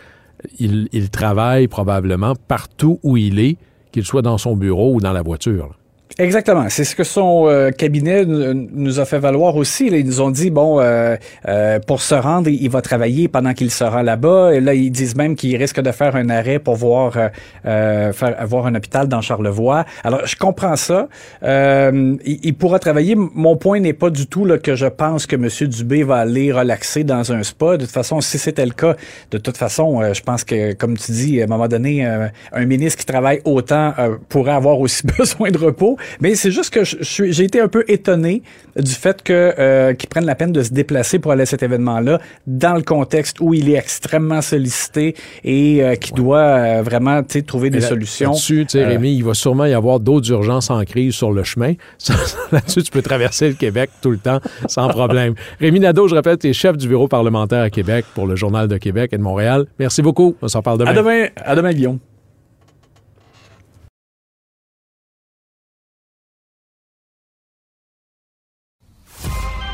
Il, 0.59 0.89
il 0.93 1.11
travaille 1.11 1.69
probablement 1.69 2.35
partout 2.35 2.99
où 3.03 3.17
il 3.17 3.39
est, 3.39 3.57
qu'il 3.93 4.05
soit 4.05 4.23
dans 4.23 4.39
son 4.39 4.57
bureau 4.57 4.95
ou 4.95 5.01
dans 5.01 5.13
la 5.13 5.23
voiture. 5.23 5.77
Exactement. 6.19 6.67
C'est 6.69 6.85
ce 6.85 6.95
que 6.95 7.05
son 7.05 7.47
euh, 7.49 7.71
cabinet 7.71 8.23
n- 8.23 8.69
nous 8.73 9.01
a 9.01 9.05
fait 9.05 9.19
valoir 9.19 9.57
aussi. 9.57 9.87
Ils 9.87 10.05
nous 10.05 10.21
ont 10.21 10.31
dit, 10.31 10.51
bon, 10.51 10.79
euh, 10.79 11.17
euh, 11.49 11.79
pour 11.81 12.03
se 12.03 12.15
rendre, 12.15 12.49
il 12.51 12.69
va 12.69 12.83
travailler 12.83 13.29
pendant 13.29 13.55
qu'il 13.55 13.71
sera 13.71 14.03
là-bas. 14.03 14.61
Là, 14.61 14.75
ils 14.75 14.91
disent 14.91 15.17
même 15.17 15.37
qu'il 15.37 15.57
risque 15.57 15.81
de 15.81 15.91
faire 15.91 16.15
un 16.15 16.29
arrêt 16.29 16.59
pour 16.59 16.77
voir, 16.77 17.17
euh, 17.17 17.29
euh, 17.67 18.13
faire, 18.13 18.35
avoir 18.39 18.67
un 18.67 18.75
hôpital 18.75 19.09
dans 19.09 19.23
Charlevoix. 19.23 19.85
Alors, 20.05 20.27
je 20.27 20.37
comprends 20.37 20.77
ça. 20.77 21.09
Euh, 21.43 22.17
il, 22.27 22.41
il 22.43 22.55
pourra 22.55 22.79
travailler. 22.79 23.15
Mon 23.17 23.57
point 23.57 23.81
n'est 23.81 23.93
pas 23.95 24.11
du 24.11 24.27
tout 24.27 24.45
là, 24.45 24.59
que 24.59 24.75
je 24.77 24.87
pense 24.87 25.27
que 25.27 25.37
M. 25.37 25.49
Dubé 25.69 26.03
va 26.03 26.17
aller 26.17 26.53
relaxer 26.53 27.05
dans 27.05 27.33
un 27.33 27.43
spa. 27.43 27.79
De 27.79 27.85
toute 27.85 27.91
façon, 27.95 28.21
si 28.21 28.39
c'était 28.39 28.67
le 28.67 28.73
cas, 28.73 28.97
de 29.31 29.39
toute 29.39 29.57
façon, 29.57 30.03
euh, 30.03 30.13
je 30.13 30.23
pense 30.23 30.45
que, 30.45 30.75
comme 30.75 30.99
tu 30.99 31.13
dis, 31.13 31.41
à 31.41 31.45
un 31.45 31.49
moment 31.49 31.69
donné, 31.69 32.07
euh, 32.07 32.29
un 32.53 32.67
ministre 32.67 32.99
qui 33.01 33.07
travaille 33.07 33.41
autant 33.47 33.95
euh, 33.99 34.17
pourrait 34.29 34.53
avoir 34.53 34.79
aussi 34.79 35.07
besoin 35.19 35.51
de 35.51 35.59
repos. 35.59 35.97
Mais 36.21 36.35
c'est 36.35 36.51
juste 36.51 36.71
que 36.73 36.81
j'ai 36.85 37.45
été 37.45 37.61
un 37.61 37.69
peu 37.69 37.85
étonné 37.89 38.43
du 38.77 38.91
fait 38.93 39.23
que 39.23 39.55
euh, 39.59 39.93
qu'ils 39.95 40.09
prennent 40.09 40.25
la 40.27 40.35
peine 40.35 40.53
de 40.53 40.63
se 40.63 40.73
déplacer 40.73 41.19
pour 41.19 41.33
aller 41.33 41.43
à 41.43 41.47
cet 41.47 41.63
événement-là, 41.63 42.21
dans 42.47 42.75
le 42.75 42.83
contexte 42.83 43.39
où 43.41 43.55
il 43.55 43.69
est 43.71 43.77
extrêmement 43.77 44.41
sollicité 44.43 45.15
et 45.45 45.83
euh, 45.83 45.95
qui 45.97 46.13
doit 46.13 46.39
euh, 46.39 46.83
vraiment 46.83 47.23
trouver 47.47 47.71
des 47.71 47.81
là- 47.81 47.89
solutions. 47.89 48.31
Là-dessus, 48.31 48.67
Euh, 48.75 48.87
Rémi, 48.87 49.15
il 49.15 49.25
va 49.25 49.35
sûrement 49.35 49.65
y 49.67 49.75
avoir 49.75 50.01
d'autres 50.01 50.31
urgences 50.31 50.71
en 50.71 50.83
crise 50.85 51.15
sur 51.15 51.33
le 51.33 51.43
chemin. 51.45 51.75
Là-dessus, 52.53 52.83
tu 52.83 52.91
peux 52.91 53.03
traverser 53.03 53.49
le 53.49 53.55
Québec 53.55 53.91
tout 54.01 54.11
le 54.11 54.19
temps 54.19 54.41
sans 54.69 54.89
problème. 54.89 55.35
Rémi 55.61 55.81
Nadeau, 55.81 56.09
je 56.09 56.15
rappelle, 56.15 56.39
tu 56.39 56.49
es 56.49 56.53
chef 56.53 56.77
du 56.77 56.89
bureau 56.89 57.09
parlementaire 57.09 57.63
à 57.63 57.71
Québec 57.71 58.05
pour 58.15 58.27
le 58.27 58.37
Journal 58.37 58.69
de 58.69 58.77
Québec 58.79 59.11
et 59.13 59.19
de 59.19 59.23
Montréal. 59.23 59.67
Merci 59.79 60.03
beaucoup. 60.03 60.37
On 60.43 60.49
s'en 60.49 60.63
parle 60.63 60.79
demain. 60.79 60.91
À 60.91 60.95
demain, 60.95 61.27
à 61.37 61.55
demain, 61.57 61.73
Guillaume. 61.73 61.99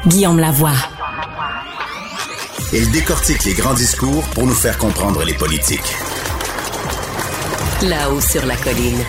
Guillaume 0.06 0.38
Lavoie. 0.38 0.76
Il 2.72 2.88
décortique 2.92 3.44
les 3.44 3.54
grands 3.54 3.74
discours 3.74 4.22
pour 4.32 4.46
nous 4.46 4.54
faire 4.54 4.78
comprendre 4.78 5.24
les 5.24 5.34
politiques. 5.34 5.92
Là-haut 7.82 8.20
sur 8.20 8.46
la 8.46 8.54
colline. 8.56 9.00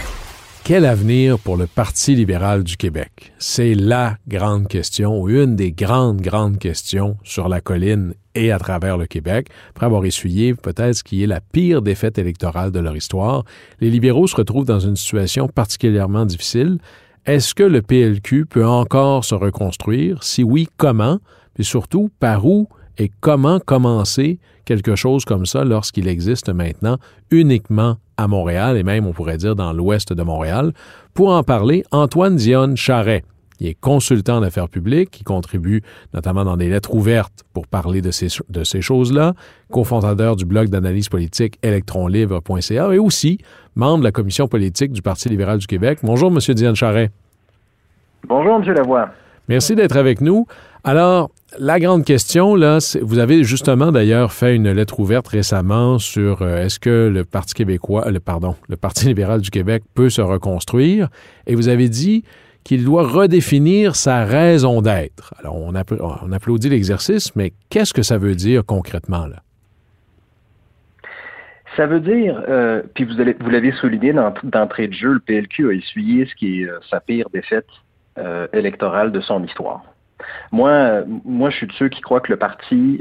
Quel 0.64 0.86
avenir 0.86 1.38
pour 1.38 1.58
le 1.58 1.68
Parti 1.68 2.16
libéral 2.16 2.64
du 2.64 2.76
Québec? 2.76 3.34
C'est 3.38 3.76
la 3.76 4.18
grande 4.28 4.68
question, 4.68 5.22
ou 5.22 5.30
une 5.30 5.56
des 5.56 5.72
grandes, 5.72 6.22
grandes 6.22 6.58
questions 6.58 7.18
sur 7.24 7.50
la 7.50 7.62
colline 7.62 8.16
et 8.34 8.52
à 8.52 8.58
travers 8.58 8.98
le 8.98 9.06
Québec. 9.06 9.50
Après 9.70 9.86
avoir 9.86 10.06
essuyé 10.06 10.56
peut-être 10.56 10.96
ce 10.96 11.04
qui 11.04 11.24
est 11.24 11.28
la 11.28 11.40
pire 11.40 11.84
défaite 11.84 12.18
électorale 12.18 12.72
de 12.72 12.80
leur 12.80 12.98
histoire, 12.98 13.44
les 13.80 13.92
libéraux 13.92 14.28
se 14.28 14.36
retrouvent 14.36 14.66
dans 14.66 14.80
une 14.80 14.96
situation 14.96 15.48
particulièrement 15.48 16.26
difficile. 16.26 16.80
Est-ce 17.26 17.54
que 17.54 17.64
le 17.64 17.82
PLQ 17.82 18.46
peut 18.46 18.66
encore 18.66 19.26
se 19.26 19.36
reconstruire? 19.36 20.24
Si 20.24 20.44
oui, 20.44 20.68
comment? 20.78 21.20
Puis 21.54 21.66
surtout, 21.66 22.10
par 22.20 22.46
où 22.46 22.68
et 22.98 23.12
comment 23.20 23.60
commencer 23.60 24.40
quelque 24.66 24.96
chose 24.96 25.26
comme 25.26 25.46
ça 25.46 25.64
lorsqu'il 25.64 26.08
existe 26.08 26.50
maintenant 26.50 26.98
uniquement 27.32 27.98
à 28.18 28.28
Montréal 28.28 28.78
et 28.78 28.84
même, 28.84 29.06
on 29.06 29.14
pourrait 29.14 29.38
dire, 29.38 29.56
dans 29.56 29.74
l'ouest 29.74 30.14
de 30.14 30.24
Montréal? 30.24 30.74
Pour 31.14 31.30
en 31.30 31.44
parler, 31.44 31.84
Antoine 31.92 32.36
Dionne 32.36 32.78
Charret. 32.78 33.24
Il 33.60 33.68
est 33.68 33.74
consultant 33.80 34.38
en 34.38 34.44
affaires 34.44 34.70
publiques, 34.70 35.12
qui 35.12 35.24
contribue 35.24 35.82
notamment 36.14 36.46
dans 36.46 36.58
des 36.58 36.70
lettres 36.70 36.94
ouvertes 36.94 37.44
pour 37.54 37.68
parler 37.68 38.02
de 38.02 38.12
ces, 38.12 38.28
de 38.50 38.64
ces 38.64 38.82
choses-là, 38.82 39.34
cofondateur 39.72 40.36
du 40.36 40.46
blog 40.46 40.70
d'analyse 40.70 41.10
politique 41.10 41.58
électronlibre.ca 41.62 42.94
et 42.94 42.98
aussi 42.98 43.40
membre 43.76 44.00
de 44.00 44.04
la 44.06 44.12
commission 44.12 44.48
politique 44.48 44.92
du 44.92 45.02
Parti 45.02 45.30
libéral 45.30 45.58
du 45.60 45.68
Québec. 45.68 46.00
Bonjour, 46.04 46.32
Monsieur 46.32 46.54
Dionne 46.54 46.76
Charret. 46.76 47.12
Bonjour, 48.28 48.56
M. 48.66 48.74
Lavoie. 48.74 49.10
Merci 49.48 49.76
d'être 49.76 49.98
avec 49.98 50.22
nous. 50.22 50.46
Alors, 50.84 51.32
la 51.58 51.80
grande 51.80 52.06
question, 52.06 52.56
là, 52.56 52.80
c'est- 52.80 53.00
vous 53.02 53.18
avez 53.18 53.44
justement 53.44 53.92
d'ailleurs 53.92 54.32
fait 54.32 54.56
une 54.56 54.72
lettre 54.72 55.00
ouverte 55.00 55.28
récemment 55.28 55.98
sur 55.98 56.42
euh, 56.42 56.64
est-ce 56.66 56.80
que 56.80 57.10
le 57.12 57.24
Parti 57.26 57.54
québécois, 57.56 58.08
euh, 58.08 58.12
le, 58.12 58.20
pardon, 58.20 58.56
le 58.68 58.78
Parti 58.78 59.08
libéral 59.08 59.42
du 59.42 59.50
Québec 59.50 59.84
peut 59.96 60.10
se 60.10 60.22
reconstruire, 60.22 61.10
et 61.48 61.56
vous 61.56 61.68
avez 61.68 61.90
dit 61.90 62.24
qu'il 62.64 62.84
doit 62.86 63.08
redéfinir 63.08 63.96
sa 63.96 64.26
raison 64.26 64.82
d'être. 64.82 65.34
Alors, 65.40 65.56
on, 65.56 65.74
app- 65.76 66.00
on 66.00 66.32
applaudit 66.32 66.70
l'exercice, 66.70 67.36
mais 67.36 67.54
qu'est-ce 67.70 67.94
que 67.94 68.04
ça 68.04 68.18
veut 68.18 68.36
dire 68.36 68.66
concrètement, 68.66 69.26
là? 69.26 69.38
Ça 71.78 71.86
veut 71.86 72.00
dire, 72.00 72.44
euh, 72.50 72.82
puis 72.94 73.06
vous, 73.06 73.14
vous 73.40 73.50
l'avez 73.50 73.72
souligné 73.74 74.12
d'ent- 74.12 74.34
d'entrée 74.44 74.88
de 74.88 74.94
jeu, 74.94 75.14
le 75.14 75.20
PLQ 75.20 75.70
a 75.70 75.74
essuyé 75.74 76.26
ce 76.26 76.36
qui 76.36 76.62
est 76.62 76.66
euh, 76.70 76.80
sa 76.90 77.00
pire 77.00 77.28
défaite 77.34 77.68
euh, 78.18 78.48
électorale 78.54 79.12
de 79.12 79.22
son 79.22 79.44
histoire. 79.44 79.84
Moi, 80.52 81.04
moi, 81.24 81.50
je 81.50 81.58
suis 81.58 81.68
de 81.68 81.74
ceux 81.74 81.88
qui 81.88 82.02
croient 82.02 82.20
que 82.20 82.32
le 82.32 82.38
Parti 82.38 82.94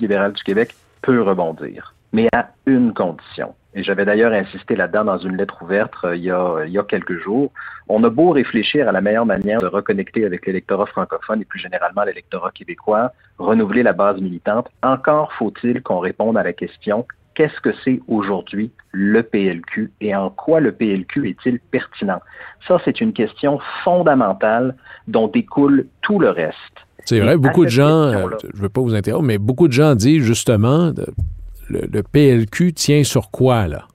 libéral 0.00 0.32
du 0.32 0.42
Québec 0.42 0.74
peut 1.02 1.22
rebondir, 1.22 1.93
mais 2.14 2.28
à 2.32 2.50
une 2.66 2.94
condition. 2.94 3.54
Et 3.74 3.82
j'avais 3.82 4.04
d'ailleurs 4.04 4.32
insisté 4.32 4.76
là-dedans 4.76 5.04
dans 5.04 5.18
une 5.18 5.36
lettre 5.36 5.60
ouverte 5.60 5.92
euh, 6.04 6.16
il, 6.16 6.22
y 6.22 6.30
a, 6.30 6.64
il 6.64 6.72
y 6.72 6.78
a 6.78 6.84
quelques 6.84 7.18
jours. 7.18 7.50
On 7.88 8.04
a 8.04 8.08
beau 8.08 8.30
réfléchir 8.30 8.88
à 8.88 8.92
la 8.92 9.00
meilleure 9.00 9.26
manière 9.26 9.60
de 9.60 9.66
reconnecter 9.66 10.24
avec 10.24 10.46
l'électorat 10.46 10.86
francophone 10.86 11.42
et 11.42 11.44
plus 11.44 11.58
généralement 11.58 12.04
l'électorat 12.04 12.52
québécois, 12.52 13.10
renouveler 13.38 13.82
la 13.82 13.92
base 13.92 14.20
militante, 14.20 14.68
encore 14.82 15.32
faut-il 15.32 15.82
qu'on 15.82 15.98
réponde 15.98 16.38
à 16.38 16.44
la 16.44 16.52
question 16.52 17.04
qu'est-ce 17.34 17.60
que 17.60 17.70
c'est 17.84 18.00
aujourd'hui 18.06 18.70
le 18.92 19.24
PLQ 19.24 19.90
et 20.00 20.14
en 20.14 20.30
quoi 20.30 20.60
le 20.60 20.70
PLQ 20.70 21.30
est-il 21.30 21.58
pertinent? 21.58 22.20
Ça, 22.68 22.80
c'est 22.84 23.00
une 23.00 23.12
question 23.12 23.58
fondamentale 23.82 24.76
dont 25.08 25.26
découle 25.26 25.88
tout 26.00 26.20
le 26.20 26.30
reste. 26.30 26.54
C'est 27.06 27.18
vrai, 27.18 27.36
beaucoup 27.36 27.64
de 27.64 27.70
gens, 27.70 28.04
euh, 28.04 28.28
je 28.40 28.56
ne 28.56 28.62
veux 28.62 28.68
pas 28.68 28.80
vous 28.80 28.94
interrompre, 28.94 29.26
mais 29.26 29.38
beaucoup 29.38 29.66
de 29.66 29.72
gens 29.72 29.96
disent 29.96 30.22
justement, 30.22 30.92
le, 31.68 32.02
PLQ 32.02 32.72
tient 32.72 33.04
sur 33.04 33.30
quoi, 33.30 33.66
là? 33.66 33.86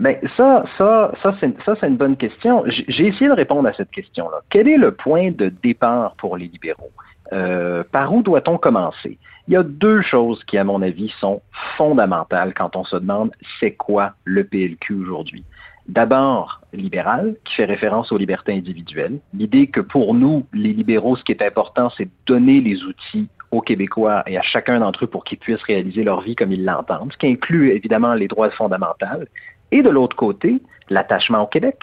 Ben 0.00 0.16
ça, 0.36 0.64
ça, 0.76 1.12
ça, 1.22 1.36
c'est 1.40 1.86
une 1.86 1.96
bonne 1.96 2.16
question. 2.16 2.64
J'ai 2.66 3.06
essayé 3.06 3.28
de 3.28 3.34
répondre 3.34 3.68
à 3.68 3.72
cette 3.74 3.92
question-là. 3.92 4.40
Quel 4.50 4.68
est 4.68 4.76
le 4.76 4.92
point 4.92 5.30
de 5.30 5.52
départ 5.62 6.16
pour 6.16 6.36
les 6.36 6.48
libéraux? 6.48 6.90
Euh, 7.32 7.84
Par 7.92 8.12
où 8.12 8.22
doit-on 8.22 8.58
commencer? 8.58 9.18
Il 9.46 9.54
y 9.54 9.56
a 9.56 9.62
deux 9.62 10.02
choses 10.02 10.42
qui, 10.44 10.58
à 10.58 10.64
mon 10.64 10.82
avis, 10.82 11.12
sont 11.20 11.42
fondamentales 11.76 12.54
quand 12.54 12.74
on 12.76 12.84
se 12.84 12.96
demande 12.96 13.30
c'est 13.60 13.72
quoi 13.72 14.14
le 14.24 14.42
PLQ 14.44 14.94
aujourd'hui. 14.94 15.44
D'abord, 15.86 16.62
libéral, 16.72 17.36
qui 17.44 17.56
fait 17.56 17.66
référence 17.66 18.10
aux 18.10 18.16
libertés 18.16 18.54
individuelles. 18.54 19.18
L'idée 19.34 19.66
que 19.66 19.80
pour 19.80 20.14
nous, 20.14 20.46
les 20.54 20.72
libéraux, 20.72 21.14
ce 21.16 21.22
qui 21.24 21.32
est 21.32 21.42
important, 21.42 21.90
c'est 21.96 22.06
de 22.06 22.10
donner 22.26 22.62
les 22.62 22.82
outils 22.84 23.28
aux 23.54 23.60
Québécois 23.60 24.22
et 24.26 24.38
à 24.38 24.42
chacun 24.42 24.80
d'entre 24.80 25.04
eux 25.04 25.08
pour 25.08 25.24
qu'ils 25.24 25.38
puissent 25.38 25.62
réaliser 25.62 26.04
leur 26.04 26.20
vie 26.20 26.36
comme 26.36 26.52
ils 26.52 26.64
l'entendent, 26.64 27.12
ce 27.12 27.18
qui 27.18 27.26
inclut 27.26 27.70
évidemment 27.70 28.14
les 28.14 28.28
droits 28.28 28.50
fondamentaux. 28.50 29.06
Et 29.72 29.82
de 29.82 29.90
l'autre 29.90 30.16
côté, 30.16 30.60
l'attachement 30.90 31.42
au 31.42 31.46
Québec. 31.46 31.78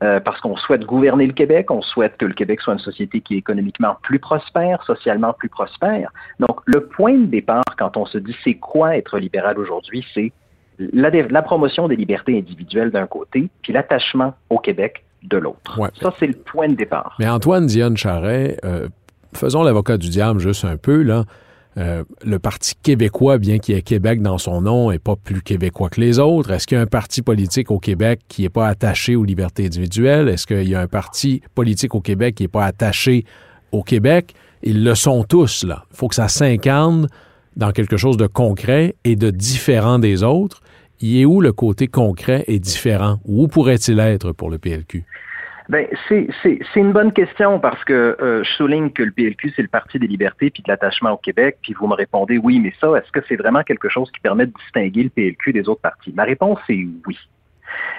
Euh, 0.00 0.20
parce 0.20 0.40
qu'on 0.40 0.56
souhaite 0.56 0.84
gouverner 0.84 1.26
le 1.26 1.32
Québec, 1.32 1.72
on 1.72 1.82
souhaite 1.82 2.16
que 2.18 2.24
le 2.24 2.32
Québec 2.32 2.60
soit 2.60 2.74
une 2.74 2.78
société 2.78 3.20
qui 3.20 3.34
est 3.34 3.38
économiquement 3.38 3.96
plus 4.02 4.20
prospère, 4.20 4.80
socialement 4.84 5.32
plus 5.32 5.48
prospère. 5.48 6.12
Donc, 6.38 6.60
le 6.66 6.84
point 6.86 7.14
de 7.14 7.26
départ, 7.26 7.64
quand 7.76 7.96
on 7.96 8.06
se 8.06 8.16
dit 8.18 8.36
c'est 8.44 8.54
quoi 8.54 8.96
être 8.96 9.18
libéral 9.18 9.58
aujourd'hui, 9.58 10.06
c'est 10.14 10.32
la, 10.78 11.42
promotion 11.42 11.88
des 11.88 11.96
libertés 11.96 12.38
individuelles 12.38 12.92
d'un 12.92 13.08
côté, 13.08 13.48
puis 13.62 13.72
l'attachement 13.72 14.34
au 14.50 14.60
Québec 14.60 15.04
de 15.24 15.36
l'autre. 15.36 15.76
Ouais. 15.80 15.88
Ça, 16.00 16.14
c'est 16.20 16.28
le 16.28 16.34
point 16.34 16.68
de 16.68 16.74
départ. 16.74 17.16
Mais 17.18 17.28
Antoine 17.28 17.66
Dionne 17.66 17.96
Charret, 17.96 18.56
euh, 18.64 18.88
faisons 19.32 19.62
l'avocat 19.62 19.98
du 19.98 20.08
diable 20.08 20.40
juste 20.40 20.64
un 20.64 20.76
peu, 20.76 21.02
là. 21.02 21.24
Euh, 21.76 22.02
le 22.24 22.38
Parti 22.40 22.74
québécois, 22.82 23.38
bien 23.38 23.58
qu'il 23.58 23.74
y 23.74 23.78
ait 23.78 23.82
Québec 23.82 24.20
dans 24.20 24.38
son 24.38 24.62
nom, 24.62 24.90
n'est 24.90 24.98
pas 24.98 25.14
plus 25.14 25.42
québécois 25.42 25.90
que 25.90 26.00
les 26.00 26.18
autres. 26.18 26.50
Est-ce 26.50 26.66
qu'il 26.66 26.76
y 26.76 26.78
a 26.78 26.82
un 26.82 26.86
parti 26.86 27.22
politique 27.22 27.70
au 27.70 27.78
Québec 27.78 28.20
qui 28.26 28.42
n'est 28.42 28.48
pas 28.48 28.66
attaché 28.66 29.14
aux 29.14 29.22
libertés 29.22 29.66
individuelles? 29.66 30.28
Est-ce 30.28 30.46
qu'il 30.46 30.68
y 30.68 30.74
a 30.74 30.80
un 30.80 30.88
parti 30.88 31.40
politique 31.54 31.94
au 31.94 32.00
Québec 32.00 32.34
qui 32.34 32.44
n'est 32.44 32.48
pas 32.48 32.64
attaché 32.64 33.24
au 33.70 33.84
Québec? 33.84 34.34
Ils 34.64 34.82
le 34.82 34.96
sont 34.96 35.22
tous, 35.22 35.62
là. 35.62 35.84
Il 35.92 35.96
faut 35.96 36.08
que 36.08 36.16
ça 36.16 36.26
s'incarne 36.26 37.06
dans 37.56 37.70
quelque 37.70 37.96
chose 37.96 38.16
de 38.16 38.26
concret 38.26 38.96
et 39.04 39.14
de 39.14 39.30
différent 39.30 40.00
des 40.00 40.24
autres. 40.24 40.62
Il 41.00 41.16
est 41.16 41.24
où 41.24 41.40
le 41.40 41.52
côté 41.52 41.86
concret 41.86 42.44
et 42.48 42.58
différent? 42.58 43.20
Où 43.24 43.46
pourrait-il 43.46 44.00
être 44.00 44.32
pour 44.32 44.50
le 44.50 44.58
PLQ? 44.58 45.04
Ben, 45.68 45.86
c'est, 46.08 46.28
une 46.76 46.92
bonne 46.92 47.12
question 47.12 47.60
parce 47.60 47.84
que 47.84 48.16
euh, 48.22 48.42
je 48.42 48.50
souligne 48.52 48.90
que 48.90 49.02
le 49.02 49.10
PLQ, 49.10 49.52
c'est 49.54 49.62
le 49.62 49.68
Parti 49.68 49.98
des 49.98 50.06
libertés 50.06 50.48
puis 50.48 50.62
de 50.62 50.70
l'attachement 50.70 51.12
au 51.12 51.18
Québec, 51.18 51.58
puis 51.60 51.74
vous 51.78 51.86
me 51.86 51.94
répondez 51.94 52.38
oui, 52.38 52.58
mais 52.58 52.72
ça, 52.80 52.88
est-ce 52.96 53.12
que 53.12 53.20
c'est 53.28 53.36
vraiment 53.36 53.62
quelque 53.62 53.90
chose 53.90 54.10
qui 54.10 54.20
permet 54.20 54.46
de 54.46 54.52
distinguer 54.52 55.02
le 55.02 55.10
PLQ 55.10 55.52
des 55.52 55.68
autres 55.68 55.82
partis? 55.82 56.12
Ma 56.14 56.24
réponse 56.24 56.58
est 56.70 56.86
oui. 57.06 57.18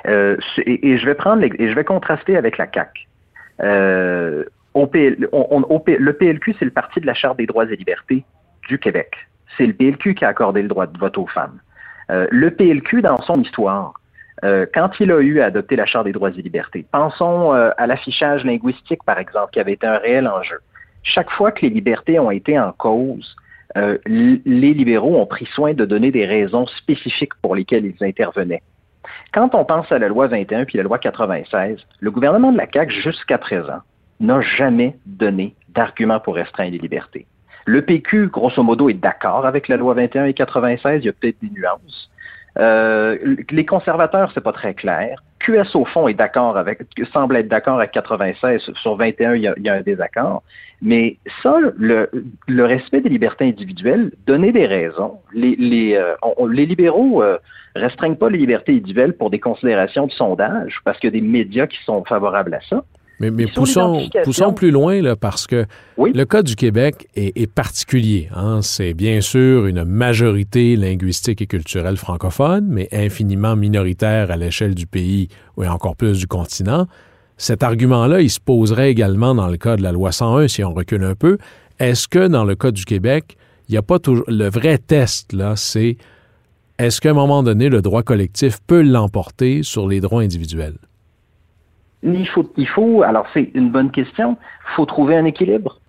Euh, 0.07 0.37
et, 0.65 0.97
je 0.97 1.05
vais 1.05 1.13
prendre 1.13 1.43
et 1.43 1.69
je 1.69 1.75
vais 1.75 1.83
contraster 1.83 2.37
avec 2.37 2.57
la 2.57 2.65
CAC. 2.65 3.07
Euh, 3.61 4.45
le 4.75 6.11
PLQ, 6.11 6.55
c'est 6.57 6.65
le 6.65 6.71
Parti 6.71 6.99
de 6.99 7.05
la 7.05 7.13
Charte 7.13 7.37
des 7.37 7.45
droits 7.45 7.65
et 7.65 7.75
libertés 7.75 8.23
du 8.67 8.79
Québec. 8.79 9.15
C'est 9.57 9.65
le 9.65 9.73
PLQ 9.73 10.15
qui 10.15 10.25
a 10.25 10.29
accordé 10.29 10.61
le 10.61 10.67
droit 10.67 10.87
de 10.87 10.97
vote 10.97 11.17
aux 11.17 11.27
femmes. 11.27 11.59
Euh, 12.11 12.27
le 12.31 12.51
PLQ, 12.51 13.01
dans 13.01 13.21
son 13.21 13.41
histoire, 13.41 13.93
euh, 14.43 14.65
quand 14.73 14.91
il 14.99 15.11
a 15.11 15.19
eu 15.19 15.41
à 15.41 15.45
adopter 15.45 15.75
la 15.75 15.85
Charte 15.85 16.05
des 16.05 16.11
droits 16.11 16.29
et 16.29 16.41
libertés, 16.41 16.85
pensons 16.91 17.53
euh, 17.53 17.71
à 17.77 17.87
l'affichage 17.87 18.43
linguistique, 18.43 19.03
par 19.03 19.19
exemple, 19.19 19.51
qui 19.51 19.59
avait 19.59 19.73
été 19.73 19.87
un 19.87 19.97
réel 19.97 20.27
enjeu. 20.27 20.59
Chaque 21.03 21.29
fois 21.31 21.51
que 21.51 21.61
les 21.61 21.69
libertés 21.69 22.19
ont 22.19 22.31
été 22.31 22.59
en 22.59 22.71
cause, 22.73 23.35
les 23.75 24.73
libéraux 24.73 25.15
ont 25.21 25.27
pris 25.27 25.45
soin 25.45 25.73
de 25.73 25.85
donner 25.85 26.11
des 26.11 26.25
raisons 26.25 26.65
spécifiques 26.65 27.35
pour 27.41 27.55
lesquelles 27.55 27.85
ils 27.85 28.03
intervenaient. 28.03 28.63
Quand 29.31 29.53
on 29.53 29.63
pense 29.63 29.91
à 29.91 29.99
la 29.99 30.07
loi 30.07 30.27
21 30.27 30.65
puis 30.65 30.77
la 30.77 30.83
loi 30.83 30.97
96, 30.97 31.77
le 31.99 32.11
gouvernement 32.11 32.51
de 32.51 32.57
la 32.57 32.67
CAQ, 32.71 32.91
jusqu'à 33.01 33.37
présent, 33.37 33.79
n'a 34.19 34.41
jamais 34.41 34.95
donné 35.05 35.55
d'argument 35.69 36.19
pour 36.19 36.35
restreindre 36.35 36.71
les 36.71 36.77
libertés. 36.79 37.25
Le 37.65 37.83
PQ, 37.83 38.27
grosso 38.27 38.63
modo, 38.63 38.89
est 38.89 38.93
d'accord 38.93 39.45
avec 39.45 39.67
la 39.67 39.77
loi 39.77 39.93
21 39.93 40.25
et 40.25 40.33
96. 40.33 41.03
Il 41.03 41.05
y 41.05 41.09
a 41.09 41.13
peut-être 41.13 41.39
des 41.41 41.49
nuances. 41.49 42.09
Euh, 42.59 43.17
les 43.49 43.65
conservateurs, 43.65 44.31
c'est 44.33 44.43
pas 44.43 44.51
très 44.51 44.73
clair. 44.73 45.23
QS, 45.39 45.75
au 45.75 45.85
fond, 45.85 46.07
est 46.09 46.13
d'accord 46.13 46.57
avec, 46.57 46.81
semble 47.13 47.37
être 47.37 47.47
d'accord 47.47 47.77
avec 47.77 47.91
96. 47.91 48.71
Sur 48.81 48.95
21, 48.97 49.35
il 49.35 49.41
y 49.43 49.69
a, 49.69 49.73
un 49.73 49.81
désaccord. 49.81 50.43
Mais 50.81 51.17
ça, 51.41 51.57
le, 51.77 52.09
respect 52.65 53.01
des 53.01 53.09
libertés 53.09 53.45
individuelles, 53.45 54.11
donner 54.27 54.51
des 54.51 54.65
raisons. 54.65 55.19
Euh, 55.35 56.15
les 56.49 56.65
libéraux 56.65 57.23
euh, 57.23 57.37
restreignent 57.75 58.17
pas 58.17 58.29
les 58.29 58.37
libertés 58.37 58.73
individuelles 58.73 59.13
pour 59.13 59.29
des 59.29 59.39
considérations 59.39 60.07
de 60.07 60.11
sondage, 60.11 60.79
parce 60.83 60.99
qu'il 60.99 61.07
y 61.07 61.17
a 61.17 61.19
des 61.19 61.25
médias 61.25 61.67
qui 61.67 61.81
sont 61.85 62.03
favorables 62.03 62.53
à 62.53 62.61
ça. 62.69 62.83
Mais, 63.19 63.31
mais 63.31 63.47
poussons, 63.47 64.09
poussons, 64.23 64.53
plus 64.53 64.71
loin, 64.71 65.01
là, 65.01 65.15
parce 65.15 65.45
que 65.45 65.65
le 65.97 66.23
cas 66.23 66.41
du 66.41 66.55
Québec 66.55 67.07
est, 67.15 67.51
particulier. 67.51 68.29
Hein? 68.33 68.61
C'est 68.61 68.93
bien 68.93 69.19
sûr 69.19 69.65
une 69.65 69.83
majorité 69.83 70.75
linguistique 70.77 71.41
et 71.41 71.47
culturelle 71.47 71.97
francophone, 71.97 72.65
mais 72.69 72.87
infiniment 72.93 73.55
minoritaire 73.55 74.31
à 74.31 74.37
l'échelle 74.37 74.73
du 74.73 74.87
pays 74.87 75.27
ou 75.57 75.65
encore 75.65 75.95
plus 75.95 76.19
du 76.19 76.27
continent. 76.27 76.87
Cet 77.37 77.63
argument-là, 77.63 78.21
il 78.21 78.29
se 78.29 78.39
poserait 78.39 78.91
également 78.91 79.35
dans 79.35 79.47
le 79.47 79.57
cas 79.57 79.75
de 79.75 79.81
la 79.81 79.91
loi 79.91 80.11
101, 80.11 80.47
si 80.47 80.63
on 80.63 80.73
recule 80.73 81.03
un 81.03 81.15
peu. 81.15 81.37
Est-ce 81.79 82.07
que 82.07 82.27
dans 82.27 82.45
le 82.45 82.55
cas 82.55 82.71
du 82.71 82.85
Québec, 82.85 83.37
il 83.67 83.73
n'y 83.73 83.77
a 83.77 83.81
pas 83.81 83.99
toujours... 83.99 84.25
Le 84.27 84.49
vrai 84.49 84.77
test, 84.77 85.33
là, 85.33 85.55
c'est 85.55 85.97
est-ce 86.77 87.01
qu'à 87.01 87.11
un 87.11 87.13
moment 87.13 87.43
donné, 87.43 87.67
le 87.67 87.81
droit 87.81 88.03
collectif 88.03 88.59
peut 88.65 88.81
l'emporter 88.81 89.63
sur 89.63 89.87
les 89.87 89.99
droits 89.99 90.21
individuels? 90.21 90.77
Il 92.03 92.27
faut, 92.27 92.51
il 92.55 92.67
faut 92.67 93.03
alors 93.03 93.27
c'est 93.33 93.51
une 93.53 93.69
bonne 93.69 93.91
question, 93.91 94.37
il 94.69 94.75
faut 94.75 94.85
trouver 94.85 95.17
un 95.17 95.25
équilibre. 95.25 95.79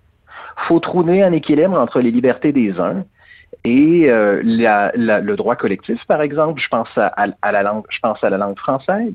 Il 0.57 0.67
faut 0.67 0.79
trouver 0.79 1.23
un 1.23 1.31
équilibre 1.31 1.79
entre 1.79 2.01
les 2.01 2.11
libertés 2.11 2.51
des 2.51 2.79
uns 2.79 3.05
et 3.63 4.09
euh, 4.09 4.41
le 4.43 5.35
droit 5.35 5.55
collectif, 5.55 6.03
par 6.05 6.21
exemple. 6.21 6.61
Je 6.61 6.67
pense 6.67 6.89
à, 6.97 7.51
la 7.51 7.63
langue, 7.63 7.85
je 7.89 7.99
pense 7.99 8.23
à 8.23 8.29
la 8.29 8.37
langue 8.37 8.57
française. 8.57 9.13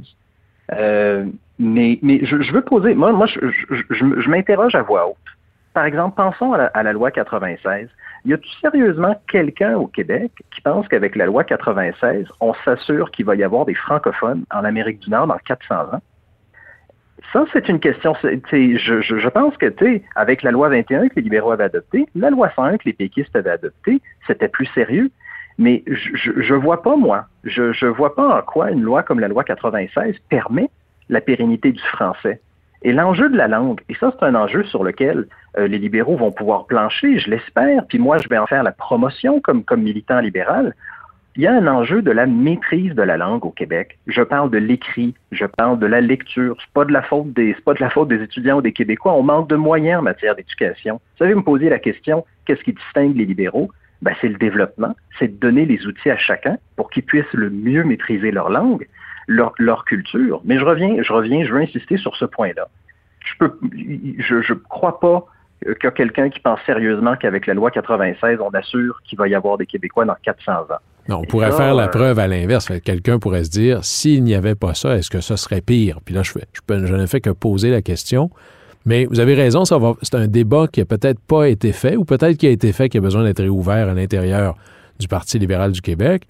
Euh, 0.73 1.27
mais 1.59 1.99
mais 2.03 2.25
je, 2.25 2.53
veux 2.53 2.63
poser, 2.63 2.95
moi, 2.95 3.13
moi 3.13 3.27
je, 3.27 3.39
je, 3.91 4.29
m'interroge 4.29 4.75
à 4.75 4.83
voix 4.83 5.09
haute. 5.09 5.17
Par 5.75 5.85
exemple, 5.85 6.17
pensons 6.17 6.53
à 6.53 6.59
la, 6.59 6.67
à 6.67 6.83
la 6.83 6.93
loi 6.93 7.11
96. 7.11 7.89
Y 8.25 8.33
a-t-il 8.33 8.61
sérieusement 8.61 9.15
quelqu'un 9.29 9.77
au 9.77 9.87
Québec 9.87 10.33
qui 10.53 10.61
pense 10.61 10.89
qu'avec 10.89 11.15
la 11.15 11.27
loi 11.27 11.45
96, 11.45 12.27
on 12.41 12.55
s'assure 12.65 13.11
qu'il 13.11 13.25
va 13.25 13.37
y 13.37 13.45
avoir 13.45 13.65
des 13.67 13.75
francophones 13.75 14.45
en 14.53 14.65
Amérique 14.65 15.01
du 15.01 15.11
Nord 15.11 15.29
dans 15.29 15.39
400 15.39 15.75
ans? 15.95 16.03
Ça, 17.33 17.45
c'est 17.53 17.69
une 17.69 17.81
question. 17.81 18.15
Je, 18.23 19.01
je, 19.01 19.29
pense 19.29 19.57
que, 19.57 19.67
tu 19.67 20.03
avec 20.15 20.43
la 20.43 20.51
loi 20.51 20.69
21 20.69 21.09
que 21.09 21.17
les 21.17 21.23
libéraux 21.23 21.53
avaient 21.53 21.65
adoptée, 21.65 22.07
la 22.15 22.31
loi 22.31 22.51
101 22.55 22.79
que 22.79 22.85
les 22.87 22.93
péquistes 22.93 23.35
avaient 23.35 23.51
adoptée, 23.51 24.01
c'était 24.27 24.49
plus 24.49 24.67
sérieux. 24.75 25.11
Mais 25.59 25.83
je 25.87 26.53
ne 26.53 26.59
vois 26.59 26.83
pas, 26.83 26.97
moi, 26.97 27.27
je 27.45 27.63
ne 27.85 27.91
vois 27.91 28.15
pas 28.15 28.39
en 28.39 28.43
quoi 28.43 28.71
une 28.71 28.83
loi 28.83 29.03
comme 29.03 29.21
la 29.21 29.29
loi 29.29 29.43
96 29.43 30.17
permet 30.29 30.69
la 31.09 31.23
pérennité 31.23 31.73
du 31.73 31.83
français. 31.83 32.41
Et 32.83 32.93
l'enjeu 32.93 33.31
de 33.31 33.37
la 33.37 33.49
langue, 33.49 33.81
et 33.89 33.95
ça, 33.95 34.13
c'est 34.13 34.27
un 34.27 34.35
enjeu 34.35 34.65
sur 34.65 34.85
lequel 34.85 35.27
euh, 35.57 35.67
les 35.67 35.79
libéraux 35.79 36.17
vont 36.17 36.31
pouvoir 36.31 36.67
plancher, 36.67 37.19
je 37.19 37.31
l'espère, 37.31 37.87
puis 37.87 37.99
moi, 37.99 38.19
je 38.19 38.29
vais 38.29 38.37
en 38.37 38.47
faire 38.47 38.63
la 38.63 38.73
promotion 38.73 39.41
comme 39.41 39.65
militant 39.79 40.21
libéral 40.21 40.75
il 41.37 41.43
y 41.43 41.47
a 41.47 41.53
un 41.53 41.67
enjeu 41.67 42.01
de 42.01 42.11
la 42.11 42.27
maîtrise 42.27 42.95
de 42.95 43.03
la 43.03 43.19
langue 43.19 43.45
au 43.45 43.51
Québec. 43.51 43.99
Je 44.07 44.23
parle 44.23 44.51
de 44.51 44.57
l'écrit, 44.57 45.15
je 45.33 45.45
parle 45.45 45.79
de 45.79 45.87
la 45.87 46.01
lecture. 46.01 46.57
C'est 46.59 46.73
pas 46.73 46.87
de 46.87 46.93
la 46.93 47.03
faute 47.03 47.33
des, 47.35 47.55
pas 47.65 47.75
de 47.75 47.81
la 47.81 47.91
faute 47.91 48.09
des 48.09 48.23
étudiants 48.23 48.59
ou 48.59 48.63
des 48.63 48.73
Québécois. 48.73 49.13
On 49.13 49.23
manque 49.23 49.49
de 49.49 49.57
moyens 49.57 50.01
en 50.01 50.03
matière 50.03 50.35
d'éducation. 50.35 50.95
Vous 50.95 51.19
savez 51.19 51.35
me 51.35 51.43
poser 51.43 51.69
la 51.69 51.79
question, 51.79 52.25
qu'est-ce 52.47 52.63
qui 52.63 52.73
distingue 52.73 53.17
les 53.17 53.27
libéraux? 53.27 53.71
Ben, 54.01 54.15
c'est 54.21 54.29
le 54.29 54.39
développement, 54.39 54.95
c'est 55.19 55.29
de 55.29 55.39
donner 55.39 55.67
les 55.67 55.87
outils 55.87 56.11
à 56.11 56.17
chacun 56.17 56.59
pour 56.77 56.91
qu'ils 56.91 57.03
puissent 57.03 57.33
le 57.33 57.51
mieux 57.51 57.85
maîtriser 57.85 58.31
leur 58.31 58.51
langue, 58.51 58.87
leur, 59.27 59.85
culture. 59.85 60.41
Mais 60.45 60.59
je 60.59 60.65
reviens, 60.65 61.03
je 61.03 61.13
reviens, 61.13 61.45
je 61.45 61.53
veux 61.53 61.61
insister 61.61 61.97
sur 61.99 62.17
ce 62.17 62.25
point-là. 62.25 62.69
Je 63.21 63.33
peux, 63.39 63.59
je, 64.19 64.41
je 64.41 64.53
crois 64.55 65.01
pas 65.01 65.27
qu'il 65.63 65.85
y 65.85 65.87
a 65.87 65.91
quelqu'un 65.91 66.29
qui 66.31 66.41
pense 66.41 66.61
sérieusement 66.65 67.17
qu'avec 67.17 67.47
la 67.47 67.55
loi 67.55 67.71
96, 67.71 68.39
on 68.41 68.51
assure 68.51 69.01
qu'il 69.05 69.19
va 69.19 69.29
y 69.29 69.35
avoir 69.35 69.59
des 69.59 69.67
Québécois 69.67 70.05
dans 70.05 70.17
400 70.23 70.53
ans. 70.53 70.79
Non, 71.09 71.21
on 71.23 71.25
pourrait 71.25 71.53
faire 71.53 71.75
la 71.75 71.85
euh, 71.85 71.89
preuve 71.89 72.19
à 72.19 72.27
l'inverse. 72.27 72.69
Quelqu'un 72.85 73.19
pourrait 73.19 73.45
se 73.45 73.51
dire, 73.51 73.85
s'il 73.85 74.25
n'y 74.25 74.35
avait 74.35 74.55
pas 74.55 74.75
ça, 74.75 74.97
est-ce 74.97 75.11
que 75.11 75.21
ça 75.21 75.37
serait 75.37 75.61
pire? 75.61 76.01
Puis 76.05 76.15
là, 76.15 76.23
je, 76.23 76.33
je, 76.69 76.95
n'ai 76.95 77.07
fait 77.07 77.21
que 77.21 77.31
poser 77.31 77.71
la 77.71 77.83
question. 77.83 78.31
Mais 78.85 79.07
vous 79.07 79.21
avez 79.21 79.35
raison, 79.35 79.65
ça 79.65 79.79
c'est 80.03 80.15
un 80.15 80.29
débat 80.29 80.67
qui 80.69 80.81
a 80.81 80.85
peut-être 80.85 81.21
pas 81.21 81.49
été 81.49 81.73
fait, 81.73 81.97
ou 81.97 82.05
peut-être 82.05 82.37
qui 82.37 82.47
a 82.47 82.51
été 82.51 82.73
fait, 82.73 82.89
qui 82.89 82.99
a 82.99 83.01
besoin 83.01 83.25
d'être 83.25 83.41
réouvert 83.41 83.89
à 83.89 83.95
l'intérieur 83.95 84.57
du 84.99 85.09
Parti 85.09 85.39
libéral 85.39 85.73
du 85.73 85.81
Québec. 85.81 86.23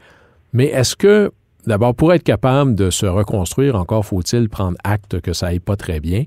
Mais 0.53 0.67
est-ce 0.67 0.97
que, 0.97 1.33
d'abord, 1.67 1.95
pour 1.95 2.12
être 2.12 2.23
capable 2.23 2.75
de 2.75 2.91
se 2.91 3.07
reconstruire, 3.07 3.77
encore 3.77 4.05
faut-il 4.05 4.49
prendre 4.49 4.77
acte 4.85 5.21
que 5.21 5.33
ça 5.33 5.49
aille 5.49 5.61
pas 5.61 5.77
très 5.77 6.01
bien? 6.01 6.25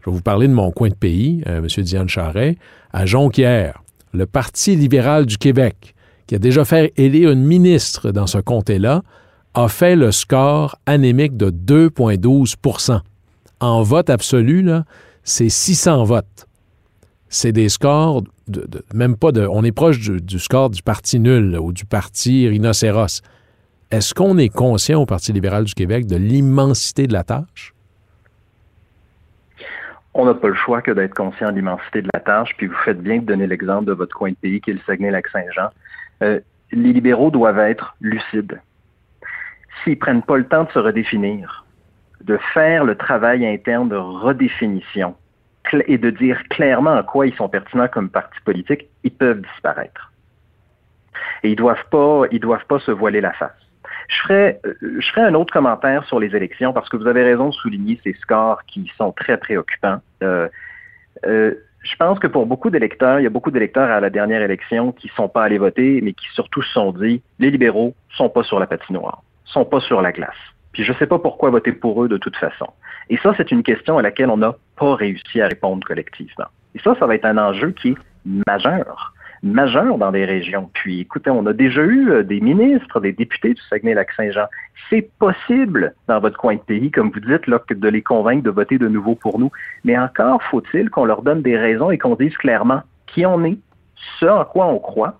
Je 0.00 0.10
vais 0.10 0.16
vous 0.16 0.22
parler 0.22 0.48
de 0.48 0.52
mon 0.52 0.70
coin 0.70 0.88
de 0.88 0.94
pays, 0.94 1.42
euh, 1.46 1.58
M. 1.58 1.84
Diane 1.84 2.08
Charret, 2.08 2.56
à 2.92 3.06
Jonquière, 3.06 3.82
le 4.12 4.26
Parti 4.26 4.76
libéral 4.76 5.26
du 5.26 5.38
Québec 5.38 5.94
qui 6.32 6.36
a 6.36 6.38
déjà 6.38 6.64
fait 6.64 6.94
élire 6.96 7.30
une 7.30 7.44
ministre 7.44 8.10
dans 8.10 8.26
ce 8.26 8.38
comté-là, 8.38 9.02
a 9.52 9.68
fait 9.68 9.96
le 9.96 10.10
score 10.12 10.78
anémique 10.86 11.36
de 11.36 11.50
2,12% 11.50 13.02
En 13.60 13.82
vote 13.82 14.08
absolu, 14.08 14.66
c'est 15.24 15.50
600 15.50 16.04
votes. 16.04 16.46
C'est 17.28 17.52
des 17.52 17.68
scores, 17.68 18.22
de, 18.48 18.66
même 18.94 19.14
pas 19.14 19.30
de. 19.30 19.46
On 19.46 19.62
est 19.62 19.72
proche 19.72 19.98
du, 20.00 20.38
score 20.38 20.70
du 20.70 20.82
parti 20.82 21.20
nul 21.20 21.58
ou 21.60 21.70
du 21.70 21.84
parti 21.84 22.48
rhinocéros. 22.48 23.20
Est-ce 23.90 24.14
qu'on 24.14 24.38
est 24.38 24.48
conscient 24.48 25.02
au 25.02 25.04
Parti 25.04 25.34
libéral 25.34 25.64
du 25.64 25.74
Québec 25.74 26.06
de 26.06 26.16
l'immensité 26.16 27.06
de 27.06 27.12
la 27.12 27.24
tâche? 27.24 27.74
On 30.14 30.24
n'a 30.24 30.32
pas 30.32 30.48
le 30.48 30.54
choix 30.54 30.80
que 30.80 30.92
d'être 30.92 31.14
conscient 31.14 31.50
de 31.50 31.56
l'immensité 31.56 32.00
de 32.00 32.08
la 32.14 32.20
tâche, 32.20 32.54
puis 32.56 32.68
vous 32.68 32.78
faites 32.86 33.02
bien 33.02 33.18
de 33.18 33.26
donner 33.26 33.46
l'exemple 33.46 33.84
de 33.84 33.92
votre 33.92 34.16
coin 34.16 34.30
de 34.30 34.36
pays 34.36 34.62
qui 34.62 34.70
est 34.70 34.74
le 34.74 34.80
Saguenay-Lac-Saint-Jean. 34.86 35.68
Euh, 36.22 36.40
les 36.72 36.92
libéraux 36.92 37.30
doivent 37.30 37.58
être 37.58 37.94
lucides. 38.00 38.60
S'ils 39.82 39.98
prennent 39.98 40.22
pas 40.22 40.36
le 40.36 40.46
temps 40.46 40.64
de 40.64 40.70
se 40.70 40.78
redéfinir, 40.78 41.64
de 42.22 42.38
faire 42.54 42.84
le 42.84 42.94
travail 42.94 43.46
interne 43.46 43.88
de 43.88 43.96
redéfinition 43.96 45.14
et 45.86 45.98
de 45.98 46.10
dire 46.10 46.42
clairement 46.50 46.94
en 46.94 47.02
quoi 47.02 47.26
ils 47.26 47.34
sont 47.34 47.48
pertinents 47.48 47.88
comme 47.88 48.10
parti 48.10 48.38
politique, 48.44 48.88
ils 49.04 49.12
peuvent 49.12 49.40
disparaître. 49.40 50.12
Et 51.42 51.50
ils 51.50 51.56
doivent 51.56 51.84
pas, 51.90 52.24
ils 52.30 52.40
doivent 52.40 52.66
pas 52.66 52.78
se 52.80 52.90
voiler 52.90 53.20
la 53.20 53.32
face. 53.32 53.52
Je 54.08 54.16
ferai, 54.22 54.60
euh, 54.66 54.74
je 54.98 55.08
ferai 55.10 55.22
un 55.22 55.34
autre 55.34 55.52
commentaire 55.52 56.04
sur 56.04 56.20
les 56.20 56.34
élections 56.34 56.72
parce 56.72 56.88
que 56.88 56.96
vous 56.96 57.06
avez 57.06 57.22
raison 57.22 57.48
de 57.48 57.54
souligner 57.54 58.00
ces 58.04 58.12
scores 58.14 58.64
qui 58.66 58.90
sont 58.96 59.12
très 59.12 59.38
préoccupants. 59.38 60.00
Euh, 60.22 60.48
je 61.82 61.96
pense 61.96 62.18
que 62.18 62.26
pour 62.26 62.46
beaucoup 62.46 62.70
d'électeurs, 62.70 63.18
il 63.20 63.24
y 63.24 63.26
a 63.26 63.30
beaucoup 63.30 63.50
d'électeurs 63.50 63.90
à 63.90 64.00
la 64.00 64.10
dernière 64.10 64.42
élection 64.42 64.92
qui 64.92 65.08
ne 65.08 65.12
sont 65.12 65.28
pas 65.28 65.44
allés 65.44 65.58
voter, 65.58 66.00
mais 66.00 66.12
qui 66.12 66.26
surtout 66.32 66.62
se 66.62 66.72
sont 66.72 66.92
dit, 66.92 67.22
les 67.38 67.50
libéraux 67.50 67.94
sont 68.16 68.28
pas 68.28 68.42
sur 68.44 68.60
la 68.60 68.66
patinoire, 68.66 69.22
sont 69.44 69.64
pas 69.64 69.80
sur 69.80 70.00
la 70.00 70.12
glace. 70.12 70.30
Puis 70.72 70.84
je 70.84 70.92
ne 70.92 70.96
sais 70.98 71.06
pas 71.06 71.18
pourquoi 71.18 71.50
voter 71.50 71.72
pour 71.72 72.04
eux 72.04 72.08
de 72.08 72.16
toute 72.16 72.36
façon. 72.36 72.68
Et 73.10 73.18
ça, 73.18 73.34
c'est 73.36 73.50
une 73.50 73.62
question 73.62 73.98
à 73.98 74.02
laquelle 74.02 74.30
on 74.30 74.36
n'a 74.36 74.54
pas 74.76 74.94
réussi 74.94 75.40
à 75.40 75.48
répondre 75.48 75.86
collectivement. 75.86 76.46
Et 76.74 76.78
ça, 76.78 76.96
ça 76.98 77.06
va 77.06 77.14
être 77.14 77.26
un 77.26 77.36
enjeu 77.36 77.72
qui 77.72 77.90
est 77.90 77.96
majeur 78.46 79.11
majeur 79.42 79.98
dans 79.98 80.12
des 80.12 80.24
régions. 80.24 80.70
Puis, 80.72 81.00
écoutez, 81.00 81.30
on 81.30 81.46
a 81.46 81.52
déjà 81.52 81.82
eu 81.82 82.10
euh, 82.10 82.22
des 82.22 82.40
ministres, 82.40 83.00
des 83.00 83.12
députés 83.12 83.54
du 83.54 83.62
Saguenay-Lac-Saint-Jean. 83.68 84.46
C'est 84.88 85.10
possible 85.18 85.94
dans 86.08 86.20
votre 86.20 86.38
coin 86.38 86.54
de 86.54 86.60
pays, 86.60 86.90
comme 86.90 87.10
vous 87.10 87.20
dites, 87.20 87.48
de 87.48 87.88
les 87.88 88.02
convaincre 88.02 88.44
de 88.44 88.50
voter 88.50 88.78
de 88.78 88.88
nouveau 88.88 89.14
pour 89.14 89.38
nous. 89.38 89.50
Mais 89.84 89.98
encore 89.98 90.42
faut-il 90.44 90.90
qu'on 90.90 91.04
leur 91.04 91.22
donne 91.22 91.42
des 91.42 91.56
raisons 91.56 91.90
et 91.90 91.98
qu'on 91.98 92.14
dise 92.14 92.36
clairement 92.36 92.82
qui 93.06 93.26
on 93.26 93.44
est, 93.44 93.58
ce 94.20 94.26
en 94.26 94.44
quoi 94.44 94.66
on 94.66 94.78
croit 94.78 95.18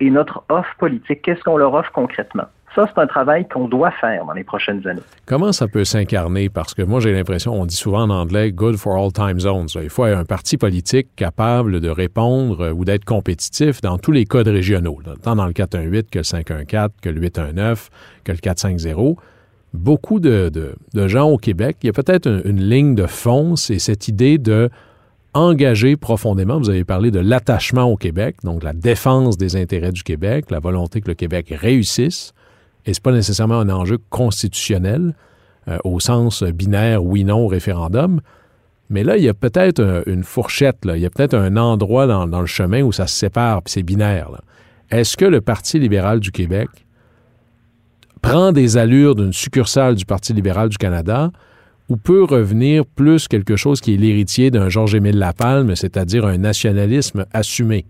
et 0.00 0.10
notre 0.10 0.42
offre 0.48 0.74
politique. 0.78 1.22
Qu'est-ce 1.22 1.42
qu'on 1.42 1.56
leur 1.56 1.74
offre 1.74 1.92
concrètement? 1.92 2.46
Ça, 2.74 2.86
c'est 2.86 3.00
un 3.00 3.06
travail 3.06 3.48
qu'on 3.48 3.66
doit 3.66 3.90
faire 3.90 4.24
dans 4.24 4.32
les 4.32 4.44
prochaines 4.44 4.86
années. 4.86 5.02
Comment 5.26 5.50
ça 5.50 5.66
peut 5.66 5.84
s'incarner? 5.84 6.48
Parce 6.48 6.72
que 6.72 6.82
moi, 6.82 7.00
j'ai 7.00 7.12
l'impression, 7.12 7.52
on 7.52 7.66
dit 7.66 7.74
souvent 7.74 8.02
en 8.02 8.10
anglais, 8.10 8.52
good 8.52 8.76
for 8.76 8.96
all 8.96 9.12
time 9.12 9.40
zones. 9.40 9.66
Il 9.74 9.90
faut 9.90 10.04
un 10.04 10.24
parti 10.24 10.56
politique 10.56 11.08
capable 11.16 11.80
de 11.80 11.88
répondre 11.88 12.72
ou 12.72 12.84
d'être 12.84 13.04
compétitif 13.04 13.80
dans 13.80 13.98
tous 13.98 14.12
les 14.12 14.24
codes 14.24 14.46
régionaux, 14.46 15.00
tant 15.20 15.34
dans 15.34 15.46
le 15.46 15.52
418 15.52 16.10
que 16.10 16.18
le 16.18 16.24
514, 16.24 16.90
que 17.02 17.08
le 17.08 17.20
819, 17.20 17.90
que 18.22 18.32
le 18.32 18.38
450. 18.38 19.16
Beaucoup 19.72 20.20
de, 20.20 20.72
gens 20.94 21.28
au 21.28 21.38
Québec, 21.38 21.78
il 21.82 21.86
y 21.86 21.90
a 21.90 21.92
peut-être 21.92 22.28
une, 22.44 22.60
ligne 22.60 22.94
de 22.94 23.06
fond, 23.06 23.56
c'est 23.56 23.78
cette 23.80 24.06
idée 24.06 24.38
de 24.38 24.70
profondément. 26.00 26.58
Vous 26.58 26.70
avez 26.70 26.84
parlé 26.84 27.10
de 27.10 27.20
l'attachement 27.20 27.84
au 27.84 27.96
Québec, 27.96 28.36
donc 28.44 28.62
la 28.62 28.72
défense 28.72 29.36
des 29.36 29.56
intérêts 29.56 29.92
du 29.92 30.02
Québec, 30.02 30.50
la 30.50 30.60
volonté 30.60 31.00
que 31.00 31.08
le 31.08 31.14
Québec 31.14 31.54
réussisse 31.56 32.32
et 32.86 32.94
ce 32.94 32.98
n'est 32.98 33.02
pas 33.02 33.12
nécessairement 33.12 33.58
un 33.58 33.68
enjeu 33.68 33.98
constitutionnel 34.10 35.14
euh, 35.68 35.78
au 35.84 36.00
sens 36.00 36.42
binaire 36.42 37.04
oui-non 37.04 37.46
référendum. 37.46 38.20
Mais 38.88 39.04
là, 39.04 39.16
il 39.16 39.22
y 39.22 39.28
a 39.28 39.34
peut-être 39.34 40.02
une 40.06 40.24
fourchette, 40.24 40.84
là. 40.84 40.96
il 40.96 41.02
y 41.02 41.06
a 41.06 41.10
peut-être 41.10 41.34
un 41.34 41.56
endroit 41.56 42.08
dans, 42.08 42.40
le 42.40 42.46
chemin 42.46 42.82
où 42.82 42.90
ça 42.90 43.06
se 43.06 43.16
sépare, 43.16 43.62
puis 43.62 43.72
c'est 43.72 43.84
binaire. 43.84 44.30
Est-ce 44.90 45.16
que 45.16 45.24
le 45.24 45.40
Parti 45.40 45.78
libéral 45.78 46.18
du 46.18 46.32
Québec 46.32 46.68
prend 48.20 48.50
des 48.50 48.76
allures 48.76 49.14
d'une 49.14 49.32
succursale 49.32 49.94
du 49.94 50.04
Parti 50.04 50.32
libéral 50.32 50.68
du 50.68 50.76
Canada 50.76 51.30
ou 51.88 51.96
peut 51.96 52.24
revenir 52.24 52.84
plus 52.84 53.28
quelque 53.28 53.54
chose 53.54 53.80
qui 53.80 53.94
est 53.94 53.96
l'héritier 53.96 54.50
d'un 54.50 54.68
Georges-Émile 54.68 55.18
Lapalme, 55.18 55.76
c'est-à-dire 55.76 56.26
un 56.26 56.38
nationalisme 56.38 57.26
assumé? 57.32 57.84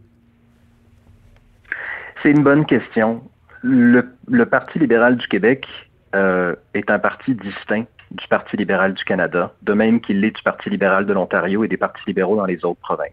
C'est 2.23 2.31
une 2.31 2.43
bonne 2.43 2.67
question 2.67 3.23
le, 3.63 4.45
Parti 4.45 4.79
libéral 4.79 5.17
du 5.17 5.27
Québec 5.29 5.67
euh, 6.15 6.55
est 6.75 6.91
un 6.91 6.99
parti 6.99 7.35
distinct 7.35 7.87
du 8.11 8.27
Parti 8.29 8.57
libéral 8.57 8.95
du 8.95 9.05
Canada, 9.05 9.53
de 9.63 9.73
même 9.73 10.01
qu'il 10.01 10.21
l'est 10.21 10.35
du 10.35 10.43
Parti 10.43 10.71
libéral 10.71 11.07
de 11.07 11.13
l'Ontario 11.13 11.63
et 11.63 11.69
des 11.69 11.77
partis 11.77 12.03
libéraux 12.07 12.37
dans 12.37 12.47
les 12.47 12.65
autres 12.65 12.81
provinces. 12.81 13.13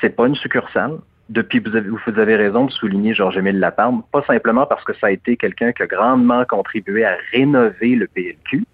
C'est 0.00 0.14
pas 0.14 0.26
une 0.26 0.36
succursale. 0.36 0.98
Depuis, 1.28 1.58
vous 1.58 1.74
avez, 1.74 1.88
vous 1.88 2.18
avez 2.18 2.36
raison 2.36 2.66
de 2.66 2.70
souligner 2.70 3.12
Georges-Émile 3.12 3.58
Laparme, 3.58 4.02
pas 4.12 4.22
simplement 4.22 4.66
parce 4.66 4.84
que 4.84 4.94
ça 4.94 5.08
a 5.08 5.10
été 5.10 5.36
quelqu'un 5.36 5.72
qui 5.72 5.82
a 5.82 5.86
grandement 5.86 6.44
contribué 6.44 7.04
à 7.04 7.16
rénover 7.32 7.96
le 7.96 8.06
PLQ, 8.06 8.64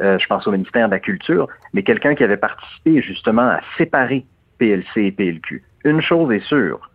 euh, 0.00 0.18
je 0.18 0.26
pense 0.26 0.46
au 0.46 0.52
ministère 0.52 0.86
de 0.88 0.94
la 0.94 1.00
Culture, 1.00 1.48
mais 1.72 1.82
quelqu'un 1.82 2.14
qui 2.14 2.22
avait 2.22 2.36
participé 2.36 3.02
justement 3.02 3.48
à 3.48 3.60
séparer 3.78 4.24
PLC 4.58 5.06
et 5.06 5.12
PLQ. 5.12 5.64
Une 5.84 6.00
chose 6.00 6.30
est 6.32 6.44
sûre, 6.44 6.88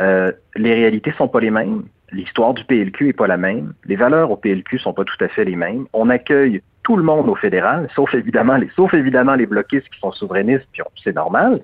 euh, 0.00 0.32
les 0.56 0.74
réalités 0.74 1.12
sont 1.12 1.28
pas 1.28 1.40
les 1.40 1.50
mêmes, 1.50 1.84
l'histoire 2.12 2.54
du 2.54 2.64
PLQ 2.64 3.08
est 3.08 3.12
pas 3.12 3.26
la 3.26 3.36
même, 3.36 3.72
les 3.86 3.96
valeurs 3.96 4.30
au 4.30 4.36
PLQ 4.36 4.78
sont 4.78 4.92
pas 4.92 5.04
tout 5.04 5.22
à 5.24 5.28
fait 5.28 5.44
les 5.44 5.56
mêmes. 5.56 5.86
On 5.92 6.08
accueille 6.10 6.62
tout 6.82 6.96
le 6.96 7.02
monde 7.02 7.28
au 7.28 7.34
fédéral, 7.34 7.88
sauf 7.94 8.12
évidemment 8.14 8.56
les, 8.56 8.68
sauf 8.74 8.92
évidemment 8.94 9.34
les 9.34 9.46
bloquistes 9.46 9.88
qui 9.88 10.00
sont 10.00 10.12
souverainistes, 10.12 10.66
puis 10.72 10.82
c'est 11.02 11.14
normal. 11.14 11.60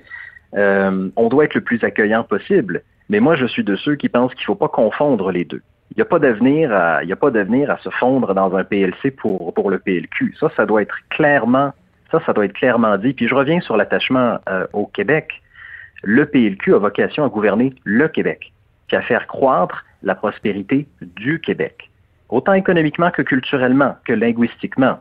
Euh, 0.54 1.08
on 1.16 1.28
doit 1.28 1.44
être 1.44 1.54
le 1.54 1.60
plus 1.60 1.82
accueillant 1.84 2.24
possible. 2.24 2.82
Mais 3.08 3.20
moi, 3.20 3.36
je 3.36 3.46
suis 3.46 3.64
de 3.64 3.76
ceux 3.76 3.96
qui 3.96 4.08
pensent 4.08 4.34
qu'il 4.34 4.42
ne 4.42 4.46
faut 4.46 4.54
pas 4.54 4.68
confondre 4.68 5.30
les 5.30 5.44
deux. 5.44 5.62
Il 5.90 5.96
n'y 5.96 6.02
a 6.02 6.04
pas 6.04 6.18
d'avenir 6.18 6.72
à, 6.72 7.02
y 7.04 7.12
a 7.12 7.16
pas 7.16 7.30
d'avenir 7.30 7.70
à 7.70 7.78
se 7.78 7.90
fondre 7.90 8.34
dans 8.34 8.54
un 8.54 8.64
PLC 8.64 9.10
pour, 9.10 9.52
pour 9.54 9.70
le 9.70 9.78
PLQ. 9.78 10.34
Ça, 10.38 10.50
ça 10.56 10.66
doit 10.66 10.82
être 10.82 10.94
clairement, 11.08 11.72
ça, 12.10 12.20
ça 12.24 12.32
doit 12.32 12.44
être 12.44 12.52
clairement 12.52 12.96
dit. 12.98 13.14
Puis 13.14 13.26
je 13.26 13.34
reviens 13.34 13.60
sur 13.60 13.76
l'attachement 13.76 14.38
euh, 14.48 14.66
au 14.72 14.86
Québec. 14.86 15.42
Le 16.02 16.26
PLQ 16.26 16.74
a 16.74 16.78
vocation 16.78 17.24
à 17.24 17.28
gouverner 17.28 17.74
le 17.84 18.06
Québec, 18.08 18.52
puis 18.86 18.96
à 18.96 19.02
faire 19.02 19.26
croître 19.26 19.84
la 20.02 20.14
prospérité 20.14 20.86
du 21.00 21.40
Québec, 21.40 21.90
autant 22.28 22.52
économiquement 22.52 23.10
que 23.10 23.22
culturellement, 23.22 23.96
que 24.04 24.12
linguistiquement. 24.12 24.98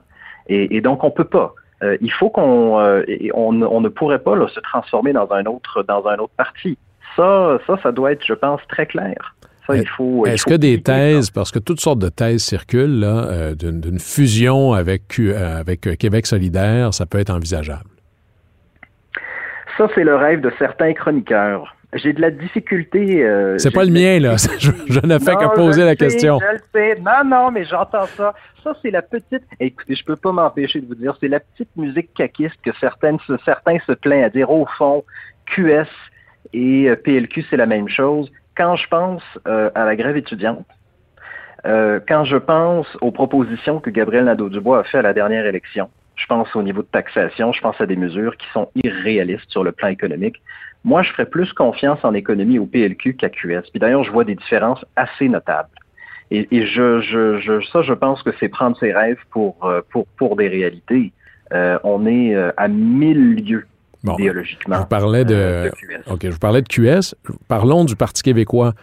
Et, 0.49 0.79
donc, 0.81 1.03
on 1.03 1.11
peut 1.11 1.25
pas. 1.25 1.53
Euh, 1.83 1.97
il 1.99 2.11
faut 2.11 2.29
qu'on, 2.29 2.79
euh, 2.79 3.03
on, 3.33 3.51
ne 3.51 3.89
pourrait 3.89 4.19
pas 4.19 4.35
se 4.47 4.59
transformer 4.61 5.13
dans 5.13 5.29
un 5.31 5.45
autre, 5.45 5.83
dans 5.83 6.07
un 6.07 6.17
autre 6.17 6.33
parti. 6.37 6.77
Ça, 7.15 7.59
ça, 7.67 7.77
ça 7.83 7.91
doit 7.91 8.13
être, 8.13 8.25
je 8.25 8.33
pense, 8.33 8.61
très 8.69 8.85
clair. 8.85 9.35
Est-ce 9.69 10.45
que 10.45 10.55
des 10.55 10.81
thèses, 10.81 11.29
parce 11.29 11.51
que 11.51 11.59
toutes 11.59 11.81
sortes 11.81 11.99
de 11.99 12.07
thèses 12.07 12.41
circulent, 12.41 13.03
euh, 13.03 13.53
d'une, 13.53 13.99
fusion 13.99 14.71
avec, 14.71 15.19
avec 15.19 15.81
Québec 15.97 16.25
solidaire, 16.25 16.93
ça 16.93 17.05
peut 17.05 17.19
être 17.19 17.31
envisageable? 17.31 17.89
Ça, 19.77 19.87
c'est 19.93 20.05
le 20.05 20.15
rêve 20.15 20.41
de 20.41 20.51
certains 20.57 20.93
chroniqueurs. 20.93 21.75
J'ai 21.97 22.13
de 22.13 22.21
la 22.21 22.31
difficulté. 22.31 23.23
Euh, 23.23 23.57
c'est 23.57 23.71
pas 23.71 23.83
le 23.83 23.91
mien, 23.91 24.19
là. 24.19 24.35
Je, 24.59 24.71
ne 25.05 25.19
fais 25.19 25.35
que 25.35 25.55
poser 25.55 25.83
la 25.83 25.95
question. 25.95 26.39
Je 26.39 26.53
le 26.53 26.59
sais. 26.73 27.01
Non, 27.01 27.23
non, 27.25 27.51
mais 27.51 27.65
j'entends 27.65 28.05
ça. 28.05 28.33
Ça, 28.63 28.73
c'est 28.81 28.91
la 28.91 29.01
petite. 29.01 29.43
Écoutez, 29.59 29.95
je 29.95 30.03
peux 30.03 30.15
pas 30.15 30.31
m'empêcher 30.31 30.81
de 30.81 30.87
vous 30.87 30.95
dire, 30.95 31.15
c'est 31.19 31.27
la 31.27 31.39
petite 31.39 31.75
musique 31.75 32.13
caquiste 32.13 32.57
que 32.63 32.71
certaines, 32.79 33.17
certains 33.45 33.77
se 33.85 33.93
plaignent 33.93 34.23
à 34.23 34.29
dire. 34.29 34.49
Au 34.49 34.65
fond, 34.77 35.03
QS 35.45 35.87
et 36.53 36.89
euh, 36.89 36.95
PLQ, 36.95 37.45
c'est 37.49 37.57
la 37.57 37.65
même 37.65 37.89
chose. 37.89 38.31
Quand 38.55 38.75
je 38.75 38.87
pense 38.87 39.23
euh, 39.47 39.69
à 39.75 39.85
la 39.85 39.95
grève 39.95 40.17
étudiante, 40.17 40.65
quand 42.07 42.23
je 42.23 42.37
pense 42.37 42.87
aux 43.01 43.11
propositions 43.11 43.81
que 43.81 43.89
Gabriel 43.89 44.23
Nadeau-Dubois 44.23 44.79
a 44.79 44.83
fait 44.85 44.99
à 44.99 45.01
la 45.01 45.13
dernière 45.13 45.45
élection, 45.45 45.89
je 46.17 46.25
pense 46.25 46.53
au 46.55 46.63
niveau 46.63 46.81
de 46.81 46.87
taxation, 46.87 47.53
je 47.53 47.61
pense 47.61 47.79
à 47.79 47.85
des 47.85 47.95
mesures 47.95 48.35
qui 48.37 48.47
sont 48.51 48.69
irréalistes 48.83 49.49
sur 49.49 49.63
le 49.63 49.71
plan 49.71 49.87
économique. 49.87 50.41
Moi, 50.83 51.03
je 51.03 51.11
ferais 51.11 51.25
plus 51.25 51.51
confiance 51.53 51.99
en 52.03 52.13
économie 52.13 52.59
au 52.59 52.65
PLQ 52.65 53.15
qu'à 53.15 53.29
QS. 53.29 53.69
Puis 53.71 53.79
d'ailleurs, 53.79 54.03
je 54.03 54.11
vois 54.11 54.23
des 54.23 54.35
différences 54.35 54.83
assez 54.95 55.29
notables. 55.29 55.69
Et, 56.29 56.45
je, 56.51 56.99
je, 57.01 57.61
ça, 57.71 57.81
je 57.83 57.93
pense 57.93 58.21
que 58.21 58.31
c'est 58.39 58.49
prendre 58.49 58.77
ses 58.77 58.91
rêves 58.91 59.19
pour, 59.29 59.55
euh, 59.63 59.81
pour, 59.89 60.07
pour 60.17 60.35
des 60.35 60.49
réalités. 60.49 61.13
Euh, 61.53 61.79
on 61.85 62.05
est 62.05 62.35
euh, 62.35 62.51
à 62.57 62.67
mille 62.67 63.35
lieues 63.35 63.65
idéologiquement. 64.03 64.75
Je 64.75 64.81
vous 64.81 64.87
parlais 64.87 65.23
de, 65.23 65.71
QS. 65.73 66.11
OK, 66.11 66.19
je 66.23 66.29
vous 66.29 66.39
parlais 66.39 66.61
de 66.61 66.67
QS. 66.67 67.15
Parlons 67.47 67.85
du 67.85 67.95
Parti 67.95 68.23
québécois. 68.23 68.73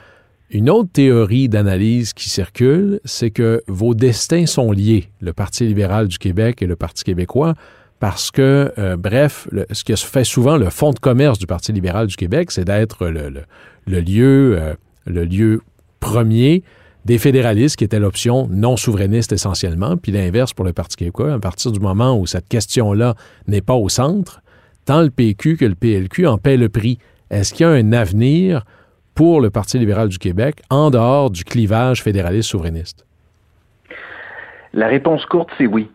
Une 0.50 0.70
autre 0.70 0.90
théorie 0.92 1.48
d'analyse 1.48 2.12
qui 2.12 2.28
circule, 2.28 3.00
c'est 3.04 3.30
que 3.30 3.62
vos 3.66 3.94
destins 3.94 4.46
sont 4.46 4.72
liés, 4.72 5.08
le 5.20 5.32
Parti 5.32 5.66
libéral 5.66 6.06
du 6.06 6.18
Québec 6.18 6.62
et 6.62 6.66
le 6.66 6.76
Parti 6.76 7.02
québécois 7.02 7.54
parce 7.98 8.30
que, 8.30 8.70
euh, 8.78 8.96
bref, 8.98 9.48
ce 9.70 9.82
que 9.82 9.96
fait 9.96 10.24
souvent 10.24 10.58
le 10.58 10.68
fonds 10.68 10.90
de 10.90 10.98
commerce 10.98 11.38
du 11.38 11.46
Parti 11.46 11.72
libéral 11.72 12.06
du 12.06 12.16
Québec, 12.16 12.50
c'est 12.50 12.64
d'être 12.66 13.06
le, 13.06 14.00
lieu, 14.00 14.58
euh, 14.60 14.74
le 15.06 15.24
lieu 15.24 15.62
premier 16.00 16.62
des 17.06 17.16
fédéralistes, 17.16 17.76
qui 17.76 17.84
était 17.84 17.98
l'option 17.98 18.46
non 18.50 18.76
souverainiste 18.76 19.32
essentiellement, 19.32 19.96
puis 19.96 20.12
l'inverse 20.12 20.52
pour 20.52 20.66
le 20.66 20.74
Parti 20.74 20.96
québécois. 20.96 21.32
À 21.32 21.38
partir 21.38 21.72
du 21.72 21.80
moment 21.80 22.18
où 22.18 22.26
cette 22.26 22.48
question-là 22.48 23.14
n'est 23.46 23.62
pas 23.62 23.74
au 23.74 23.88
centre, 23.88 24.42
tant 24.84 25.00
le 25.00 25.10
PQ 25.10 25.56
que 25.56 25.64
le 25.64 25.74
PLQ 25.74 26.26
en 26.26 26.36
paient 26.36 26.58
le 26.58 26.68
prix. 26.68 26.98
Est-ce 27.30 27.54
qu'il 27.54 27.64
y 27.64 27.68
a 27.68 27.72
un 27.72 27.92
avenir 27.92 28.64
pour 29.14 29.40
le 29.40 29.50
Parti 29.50 29.78
libéral 29.78 30.08
du 30.08 30.18
Québec 30.18 30.62
en 30.70 30.90
dehors 30.90 31.30
du 31.30 31.44
clivage 31.44 32.02
fédéraliste-souverainiste? 32.02 33.06
La 34.72 34.88
réponse 34.88 35.24
courte, 35.26 35.50
c'est 35.56 35.66
oui. 35.66 35.88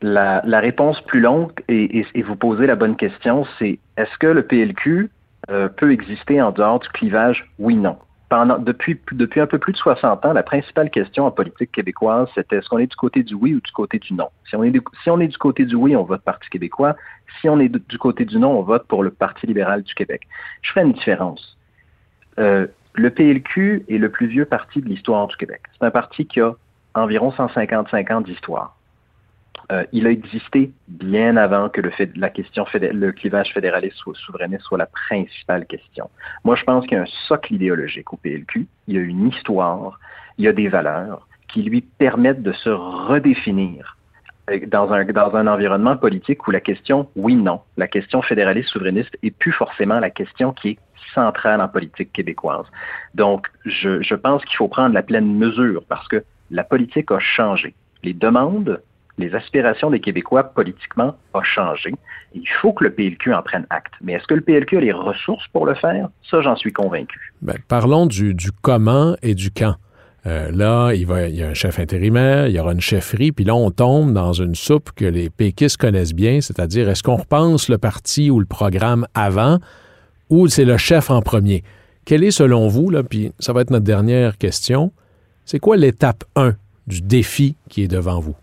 La, 0.00 0.40
réponse 0.60 1.00
plus 1.02 1.20
longue, 1.20 1.52
et, 1.68 2.04
vous 2.22 2.36
posez 2.36 2.66
la 2.66 2.74
bonne 2.74 2.96
question, 2.96 3.46
c'est 3.58 3.78
est-ce 3.96 4.18
que 4.18 4.26
le 4.26 4.42
PLQ 4.42 5.10
euh, 5.50 5.68
peut 5.68 5.92
exister 5.92 6.42
en 6.42 6.50
dehors 6.50 6.80
du 6.80 6.88
clivage? 6.88 7.48
Oui, 7.58 7.76
non. 7.76 7.96
Depuis, 8.60 8.98
un 9.36 9.46
peu 9.46 9.58
plus 9.58 9.72
de 9.72 9.78
60 9.78 10.24
ans, 10.24 10.32
la 10.32 10.42
principale 10.42 10.90
question 10.90 11.26
en 11.26 11.30
politique 11.30 11.70
québécoise, 11.70 12.28
c'était 12.34 12.56
est-ce 12.56 12.68
qu'on 12.68 12.78
est 12.78 12.86
du 12.86 12.96
côté 12.96 13.22
du 13.22 13.34
oui 13.34 13.54
ou 13.54 13.60
du 13.60 13.70
côté 13.72 13.98
du 13.98 14.14
non? 14.14 14.28
Si 14.48 14.56
on 14.56 15.20
est 15.20 15.28
du 15.28 15.38
côté 15.38 15.66
du 15.66 15.74
oui, 15.74 15.94
on 15.94 16.04
vote 16.04 16.22
Parti 16.22 16.48
québécois. 16.48 16.96
Si 17.40 17.48
on 17.48 17.60
est 17.60 17.68
du 17.68 17.98
côté 17.98 18.24
du 18.24 18.38
non, 18.38 18.58
on 18.58 18.62
vote 18.62 18.86
pour 18.86 19.02
le 19.02 19.10
Parti 19.10 19.46
libéral 19.46 19.82
du 19.82 19.94
Québec. 19.94 20.22
Je 20.62 20.70
ferai 20.70 20.86
une 20.86 20.92
différence. 20.92 21.58
Euh, 22.38 22.66
le 22.94 23.10
PLQ 23.10 23.84
est 23.88 23.98
le 23.98 24.10
plus 24.10 24.26
vieux 24.26 24.44
parti 24.44 24.80
de 24.80 24.88
l'histoire 24.88 25.26
du 25.26 25.36
Québec. 25.36 25.62
C'est 25.78 25.86
un 25.86 25.90
parti 25.90 26.26
qui 26.26 26.40
a 26.40 26.54
environ 26.94 27.32
155 27.32 28.10
ans 28.10 28.20
d'histoire. 28.20 28.76
Euh, 29.70 29.84
il 29.92 30.06
a 30.06 30.10
existé 30.10 30.72
bien 30.88 31.36
avant 31.36 31.68
que 31.68 31.80
le, 31.80 31.90
la 32.16 32.30
question 32.30 32.66
le 32.74 33.12
clivage 33.12 33.52
fédéraliste 33.54 34.04
ou 34.06 34.14
souverainiste 34.14 34.64
soit 34.64 34.78
la 34.78 34.86
principale 34.86 35.66
question. 35.66 36.10
Moi, 36.44 36.56
je 36.56 36.64
pense 36.64 36.86
qu'il 36.86 36.96
y 36.96 37.00
a 37.00 37.04
un 37.04 37.28
socle 37.28 37.54
idéologique 37.54 38.12
au 38.12 38.16
PLQ. 38.16 38.66
Il 38.88 38.94
y 38.94 38.98
a 38.98 39.00
une 39.00 39.28
histoire, 39.28 39.98
il 40.36 40.44
y 40.44 40.48
a 40.48 40.52
des 40.52 40.68
valeurs 40.68 41.26
qui 41.48 41.62
lui 41.62 41.80
permettent 41.80 42.42
de 42.42 42.52
se 42.52 42.70
redéfinir 42.70 43.96
dans 44.66 44.92
un, 44.92 45.04
dans 45.04 45.34
un 45.34 45.46
environnement 45.46 45.96
politique 45.96 46.46
où 46.46 46.50
la 46.50 46.60
question 46.60 47.08
oui-non, 47.16 47.60
la 47.76 47.86
question 47.86 48.22
fédéraliste 48.22 48.70
souverainiste 48.70 49.16
est 49.22 49.30
plus 49.30 49.52
forcément 49.52 50.00
la 50.00 50.10
question 50.10 50.52
qui 50.52 50.70
est 50.70 50.78
centrale 51.14 51.60
en 51.60 51.68
politique 51.68 52.12
québécoise. 52.12 52.66
Donc, 53.14 53.48
je, 53.64 54.02
je 54.02 54.14
pense 54.14 54.44
qu'il 54.44 54.56
faut 54.56 54.68
prendre 54.68 54.94
la 54.94 55.02
pleine 55.02 55.36
mesure 55.36 55.84
parce 55.88 56.08
que 56.08 56.24
la 56.50 56.64
politique 56.64 57.10
a 57.10 57.18
changé. 57.18 57.74
Les 58.02 58.14
demandes 58.14 58.80
les 59.18 59.34
aspirations 59.34 59.90
des 59.90 60.00
Québécois 60.00 60.44
politiquement 60.44 61.16
ont 61.34 61.42
changé. 61.42 61.94
Il 62.34 62.48
faut 62.60 62.72
que 62.72 62.84
le 62.84 62.92
PLQ 62.92 63.34
en 63.34 63.42
prenne 63.42 63.66
acte. 63.70 63.92
Mais 64.00 64.14
est-ce 64.14 64.26
que 64.26 64.34
le 64.34 64.40
PLQ 64.40 64.78
a 64.78 64.80
les 64.80 64.92
ressources 64.92 65.46
pour 65.48 65.66
le 65.66 65.74
faire? 65.74 66.08
Ça, 66.30 66.40
j'en 66.40 66.56
suis 66.56 66.72
convaincu. 66.72 67.32
Ben, 67.42 67.56
parlons 67.68 68.06
du, 68.06 68.34
comment 68.62 69.14
et 69.22 69.34
du 69.34 69.50
quand. 69.50 69.74
Euh, 70.26 70.52
là, 70.52 70.92
il, 70.92 71.08
y 71.34 71.42
a 71.42 71.48
un 71.48 71.54
chef 71.54 71.80
intérimaire, 71.80 72.46
il 72.46 72.54
y 72.54 72.60
aura 72.60 72.72
une 72.72 72.80
chefferie, 72.80 73.32
puis 73.32 73.44
là, 73.44 73.56
on 73.56 73.70
tombe 73.70 74.12
dans 74.12 74.32
une 74.32 74.54
soupe 74.54 74.90
que 74.94 75.04
les 75.04 75.30
péquistes 75.30 75.78
connaissent 75.78 76.14
bien, 76.14 76.40
c'est-à-dire 76.40 76.88
est-ce 76.88 77.02
qu'on 77.02 77.16
repense 77.16 77.68
le 77.68 77.78
parti 77.78 78.30
ou 78.30 78.38
le 78.38 78.46
programme 78.46 79.06
avant 79.14 79.58
ou 80.30 80.46
c'est 80.46 80.64
le 80.64 80.76
chef 80.76 81.10
en 81.10 81.22
premier? 81.22 81.64
Quelle 82.04 82.22
est, 82.22 82.30
selon 82.30 82.68
vous, 82.68 82.88
là, 82.90 83.02
puis 83.02 83.32
ça 83.40 83.52
va 83.52 83.62
être 83.62 83.70
notre 83.70 83.84
dernière 83.84 84.38
question, 84.38 84.92
c'est 85.44 85.58
quoi 85.58 85.76
l'étape 85.76 86.24
1 86.36 86.54
du 86.86 87.02
défi 87.02 87.56
qui 87.68 87.82
est 87.82 87.88
devant 87.88 88.20
vous? 88.20 88.36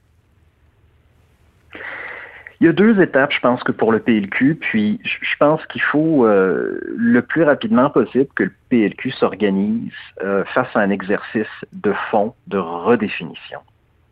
Il 2.62 2.66
y 2.66 2.70
a 2.70 2.74
deux 2.74 3.02
étapes, 3.02 3.32
je 3.32 3.40
pense, 3.40 3.64
que 3.64 3.72
pour 3.72 3.94
le 3.94 4.00
PLQ, 4.00 4.56
puis 4.56 5.00
je 5.04 5.36
pense 5.40 5.66
qu'il 5.68 5.82
faut 5.82 6.26
euh, 6.26 6.78
le 6.98 7.22
plus 7.22 7.44
rapidement 7.44 7.90
possible 7.90 8.28
que 8.36 8.44
le 8.44 8.54
PLQ 8.70 9.12
s'organise 9.12 9.94
euh, 10.22 10.44
face 10.54 10.68
à 10.76 10.80
un 10.80 10.90
exercice 10.90 11.48
de 11.72 11.94
fond 12.12 12.34
de 12.48 12.58
redéfinition. 12.58 13.60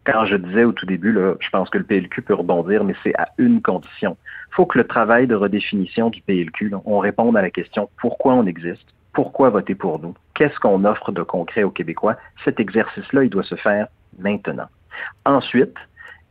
Quand 0.05 0.23
je 0.25 0.37
disais 0.37 0.63
au 0.63 0.71
tout 0.71 0.85
début, 0.85 1.13
je 1.41 1.49
pense 1.49 1.69
que 1.69 1.77
le 1.77 1.83
PLQ 1.83 2.21
peut 2.21 2.35
rebondir, 2.35 2.85
mais 2.85 2.95
c'est 3.03 3.13
à 3.19 3.27
une 3.37 3.61
condition. 3.61 4.15
Il 4.51 4.55
faut 4.55 4.65
que 4.65 4.77
le 4.77 4.87
travail 4.87 5.27
de 5.27 5.35
redéfinition 5.35 6.09
du 6.09 6.21
PLQ, 6.21 6.71
on 6.85 6.99
réponde 6.99 7.35
à 7.35 7.41
la 7.41 7.51
question 7.51 7.89
pourquoi 7.99 8.33
on 8.33 8.45
existe, 8.45 8.87
pourquoi 9.11 9.49
voter 9.49 9.75
pour 9.75 9.99
nous, 9.99 10.15
qu'est-ce 10.35 10.57
qu'on 10.59 10.85
offre 10.85 11.11
de 11.11 11.23
concret 11.23 11.63
aux 11.63 11.71
Québécois? 11.71 12.15
Cet 12.45 12.61
exercice-là, 12.61 13.25
il 13.25 13.29
doit 13.29 13.43
se 13.43 13.55
faire 13.55 13.87
maintenant. 14.17 14.67
Ensuite, 15.25 15.75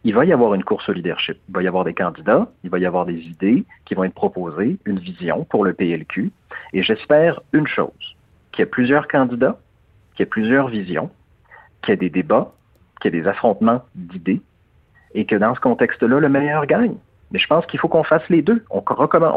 il 0.06 0.14
va 0.14 0.24
y 0.24 0.32
avoir 0.32 0.54
une 0.54 0.62
course 0.62 0.88
au 0.88 0.92
leadership. 0.92 1.36
Il 1.48 1.54
va 1.56 1.62
y 1.64 1.66
avoir 1.66 1.82
des 1.82 1.92
candidats, 1.92 2.46
il 2.62 2.70
va 2.70 2.78
y 2.78 2.86
avoir 2.86 3.06
des 3.06 3.18
idées 3.18 3.64
qui 3.84 3.94
vont 3.94 4.04
être 4.04 4.14
proposées, 4.14 4.78
une 4.84 5.00
vision 5.00 5.44
pour 5.50 5.64
le 5.64 5.72
PLQ. 5.72 6.30
Et 6.74 6.84
j'espère 6.84 7.40
une 7.52 7.66
chose, 7.66 7.90
qu'il 8.52 8.60
y 8.60 8.62
ait 8.62 8.70
plusieurs 8.70 9.08
candidats, 9.08 9.58
qu'il 10.14 10.20
y 10.20 10.22
ait 10.22 10.30
plusieurs 10.30 10.68
visions, 10.68 11.10
qu'il 11.82 11.90
y 11.90 11.94
ait 11.94 11.96
des 11.96 12.10
débats, 12.10 12.52
qu'il 13.00 13.12
y 13.12 13.18
ait 13.18 13.20
des 13.20 13.26
affrontements 13.26 13.82
d'idées, 13.96 14.40
et 15.12 15.24
que 15.24 15.34
dans 15.34 15.56
ce 15.56 15.60
contexte-là, 15.60 16.20
le 16.20 16.28
meilleur 16.28 16.66
gagne. 16.66 16.94
Mais 17.32 17.40
je 17.40 17.46
pense 17.48 17.66
qu'il 17.66 17.80
faut 17.80 17.88
qu'on 17.88 18.04
fasse 18.04 18.22
les 18.28 18.42
deux. 18.42 18.62
On, 18.70 18.84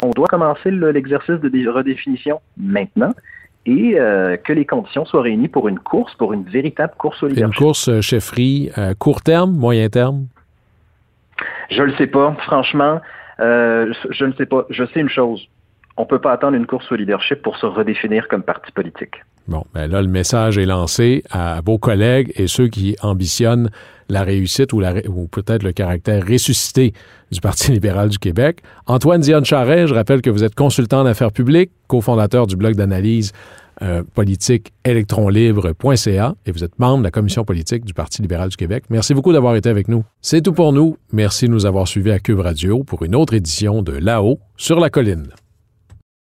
on 0.03 0.09
doit 0.11 0.27
commencer 0.27 0.69
l'exercice 0.69 1.39
de 1.39 1.69
redéfinition 1.69 2.41
maintenant 2.57 3.13
et 3.65 3.99
euh, 3.99 4.37
que 4.37 4.53
les 4.53 4.65
conditions 4.65 5.03
soient 5.05 5.23
réunies 5.23 5.47
pour 5.47 5.67
une 5.67 5.79
course, 5.79 6.13
pour 6.13 6.31
une 6.33 6.43
véritable 6.43 6.93
course 6.95 7.23
au 7.23 7.27
leadership. 7.27 7.55
Une 7.55 7.57
course 7.57 7.89
euh, 7.89 8.01
chefferie, 8.01 8.69
euh, 8.77 8.93
court 8.93 9.21
terme, 9.21 9.55
moyen 9.55 9.89
terme? 9.89 10.27
Je 11.69 11.83
le 11.83 11.93
sais 11.95 12.07
pas. 12.07 12.35
Franchement, 12.45 13.01
euh, 13.39 13.93
je 14.09 14.25
ne 14.25 14.33
sais 14.33 14.45
pas. 14.45 14.65
Je 14.69 14.83
sais 14.93 14.99
une 14.99 15.09
chose. 15.09 15.47
On 15.97 16.03
ne 16.03 16.07
peut 16.07 16.19
pas 16.19 16.31
attendre 16.31 16.55
une 16.55 16.65
course 16.65 16.89
au 16.91 16.95
leadership 16.95 17.41
pour 17.41 17.57
se 17.57 17.65
redéfinir 17.65 18.27
comme 18.27 18.43
parti 18.43 18.71
politique. 18.71 19.15
Bon, 19.47 19.65
ben 19.73 19.89
là, 19.89 20.01
le 20.01 20.07
message 20.07 20.57
est 20.57 20.65
lancé 20.65 21.23
à 21.31 21.59
vos 21.65 21.77
collègues 21.77 22.31
et 22.35 22.47
ceux 22.47 22.67
qui 22.67 22.95
ambitionnent 23.01 23.69
la 24.07 24.23
réussite 24.23 24.73
ou, 24.73 24.79
peut-être 25.31 25.63
le 25.63 25.71
caractère 25.71 26.25
ressuscité 26.25 26.93
du 27.31 27.41
Parti 27.41 27.71
libéral 27.73 28.09
du 28.09 28.17
Québec. 28.17 28.61
Antoine 28.87 29.21
Dionne 29.21 29.45
Charret, 29.45 29.87
je 29.87 29.93
rappelle 29.93 30.21
que 30.21 30.29
vous 30.29 30.43
êtes 30.43 30.55
consultant 30.55 31.01
en 31.01 31.05
affaires 31.05 31.31
publiques, 31.31 31.71
cofondateur 31.87 32.47
du 32.47 32.55
blog 32.55 32.75
d'analyse 32.75 33.31
euh, 33.81 34.03
politique 34.13 34.73
électronlibre.ca 34.85 36.35
et 36.45 36.51
vous 36.51 36.63
êtes 36.63 36.77
membre 36.79 36.99
de 36.99 37.03
la 37.03 37.11
commission 37.11 37.43
politique 37.43 37.85
du 37.85 37.93
Parti 37.93 38.21
libéral 38.21 38.49
du 38.49 38.57
Québec. 38.57 38.83
Merci 38.89 39.13
beaucoup 39.13 39.33
d'avoir 39.33 39.55
été 39.55 39.69
avec 39.69 39.87
nous. 39.87 40.03
C'est 40.21 40.41
tout 40.41 40.53
pour 40.53 40.73
nous. 40.73 40.97
Merci 41.11 41.47
de 41.47 41.51
nous 41.51 41.65
avoir 41.65 41.87
suivis 41.87 42.11
à 42.11 42.19
Cube 42.19 42.39
Radio 42.39 42.83
pour 42.83 43.03
une 43.03 43.15
autre 43.15 43.33
édition 43.33 43.81
de 43.81 43.93
Là-haut 43.93 44.39
sur 44.57 44.79
la 44.79 44.89
colline. 44.89 45.29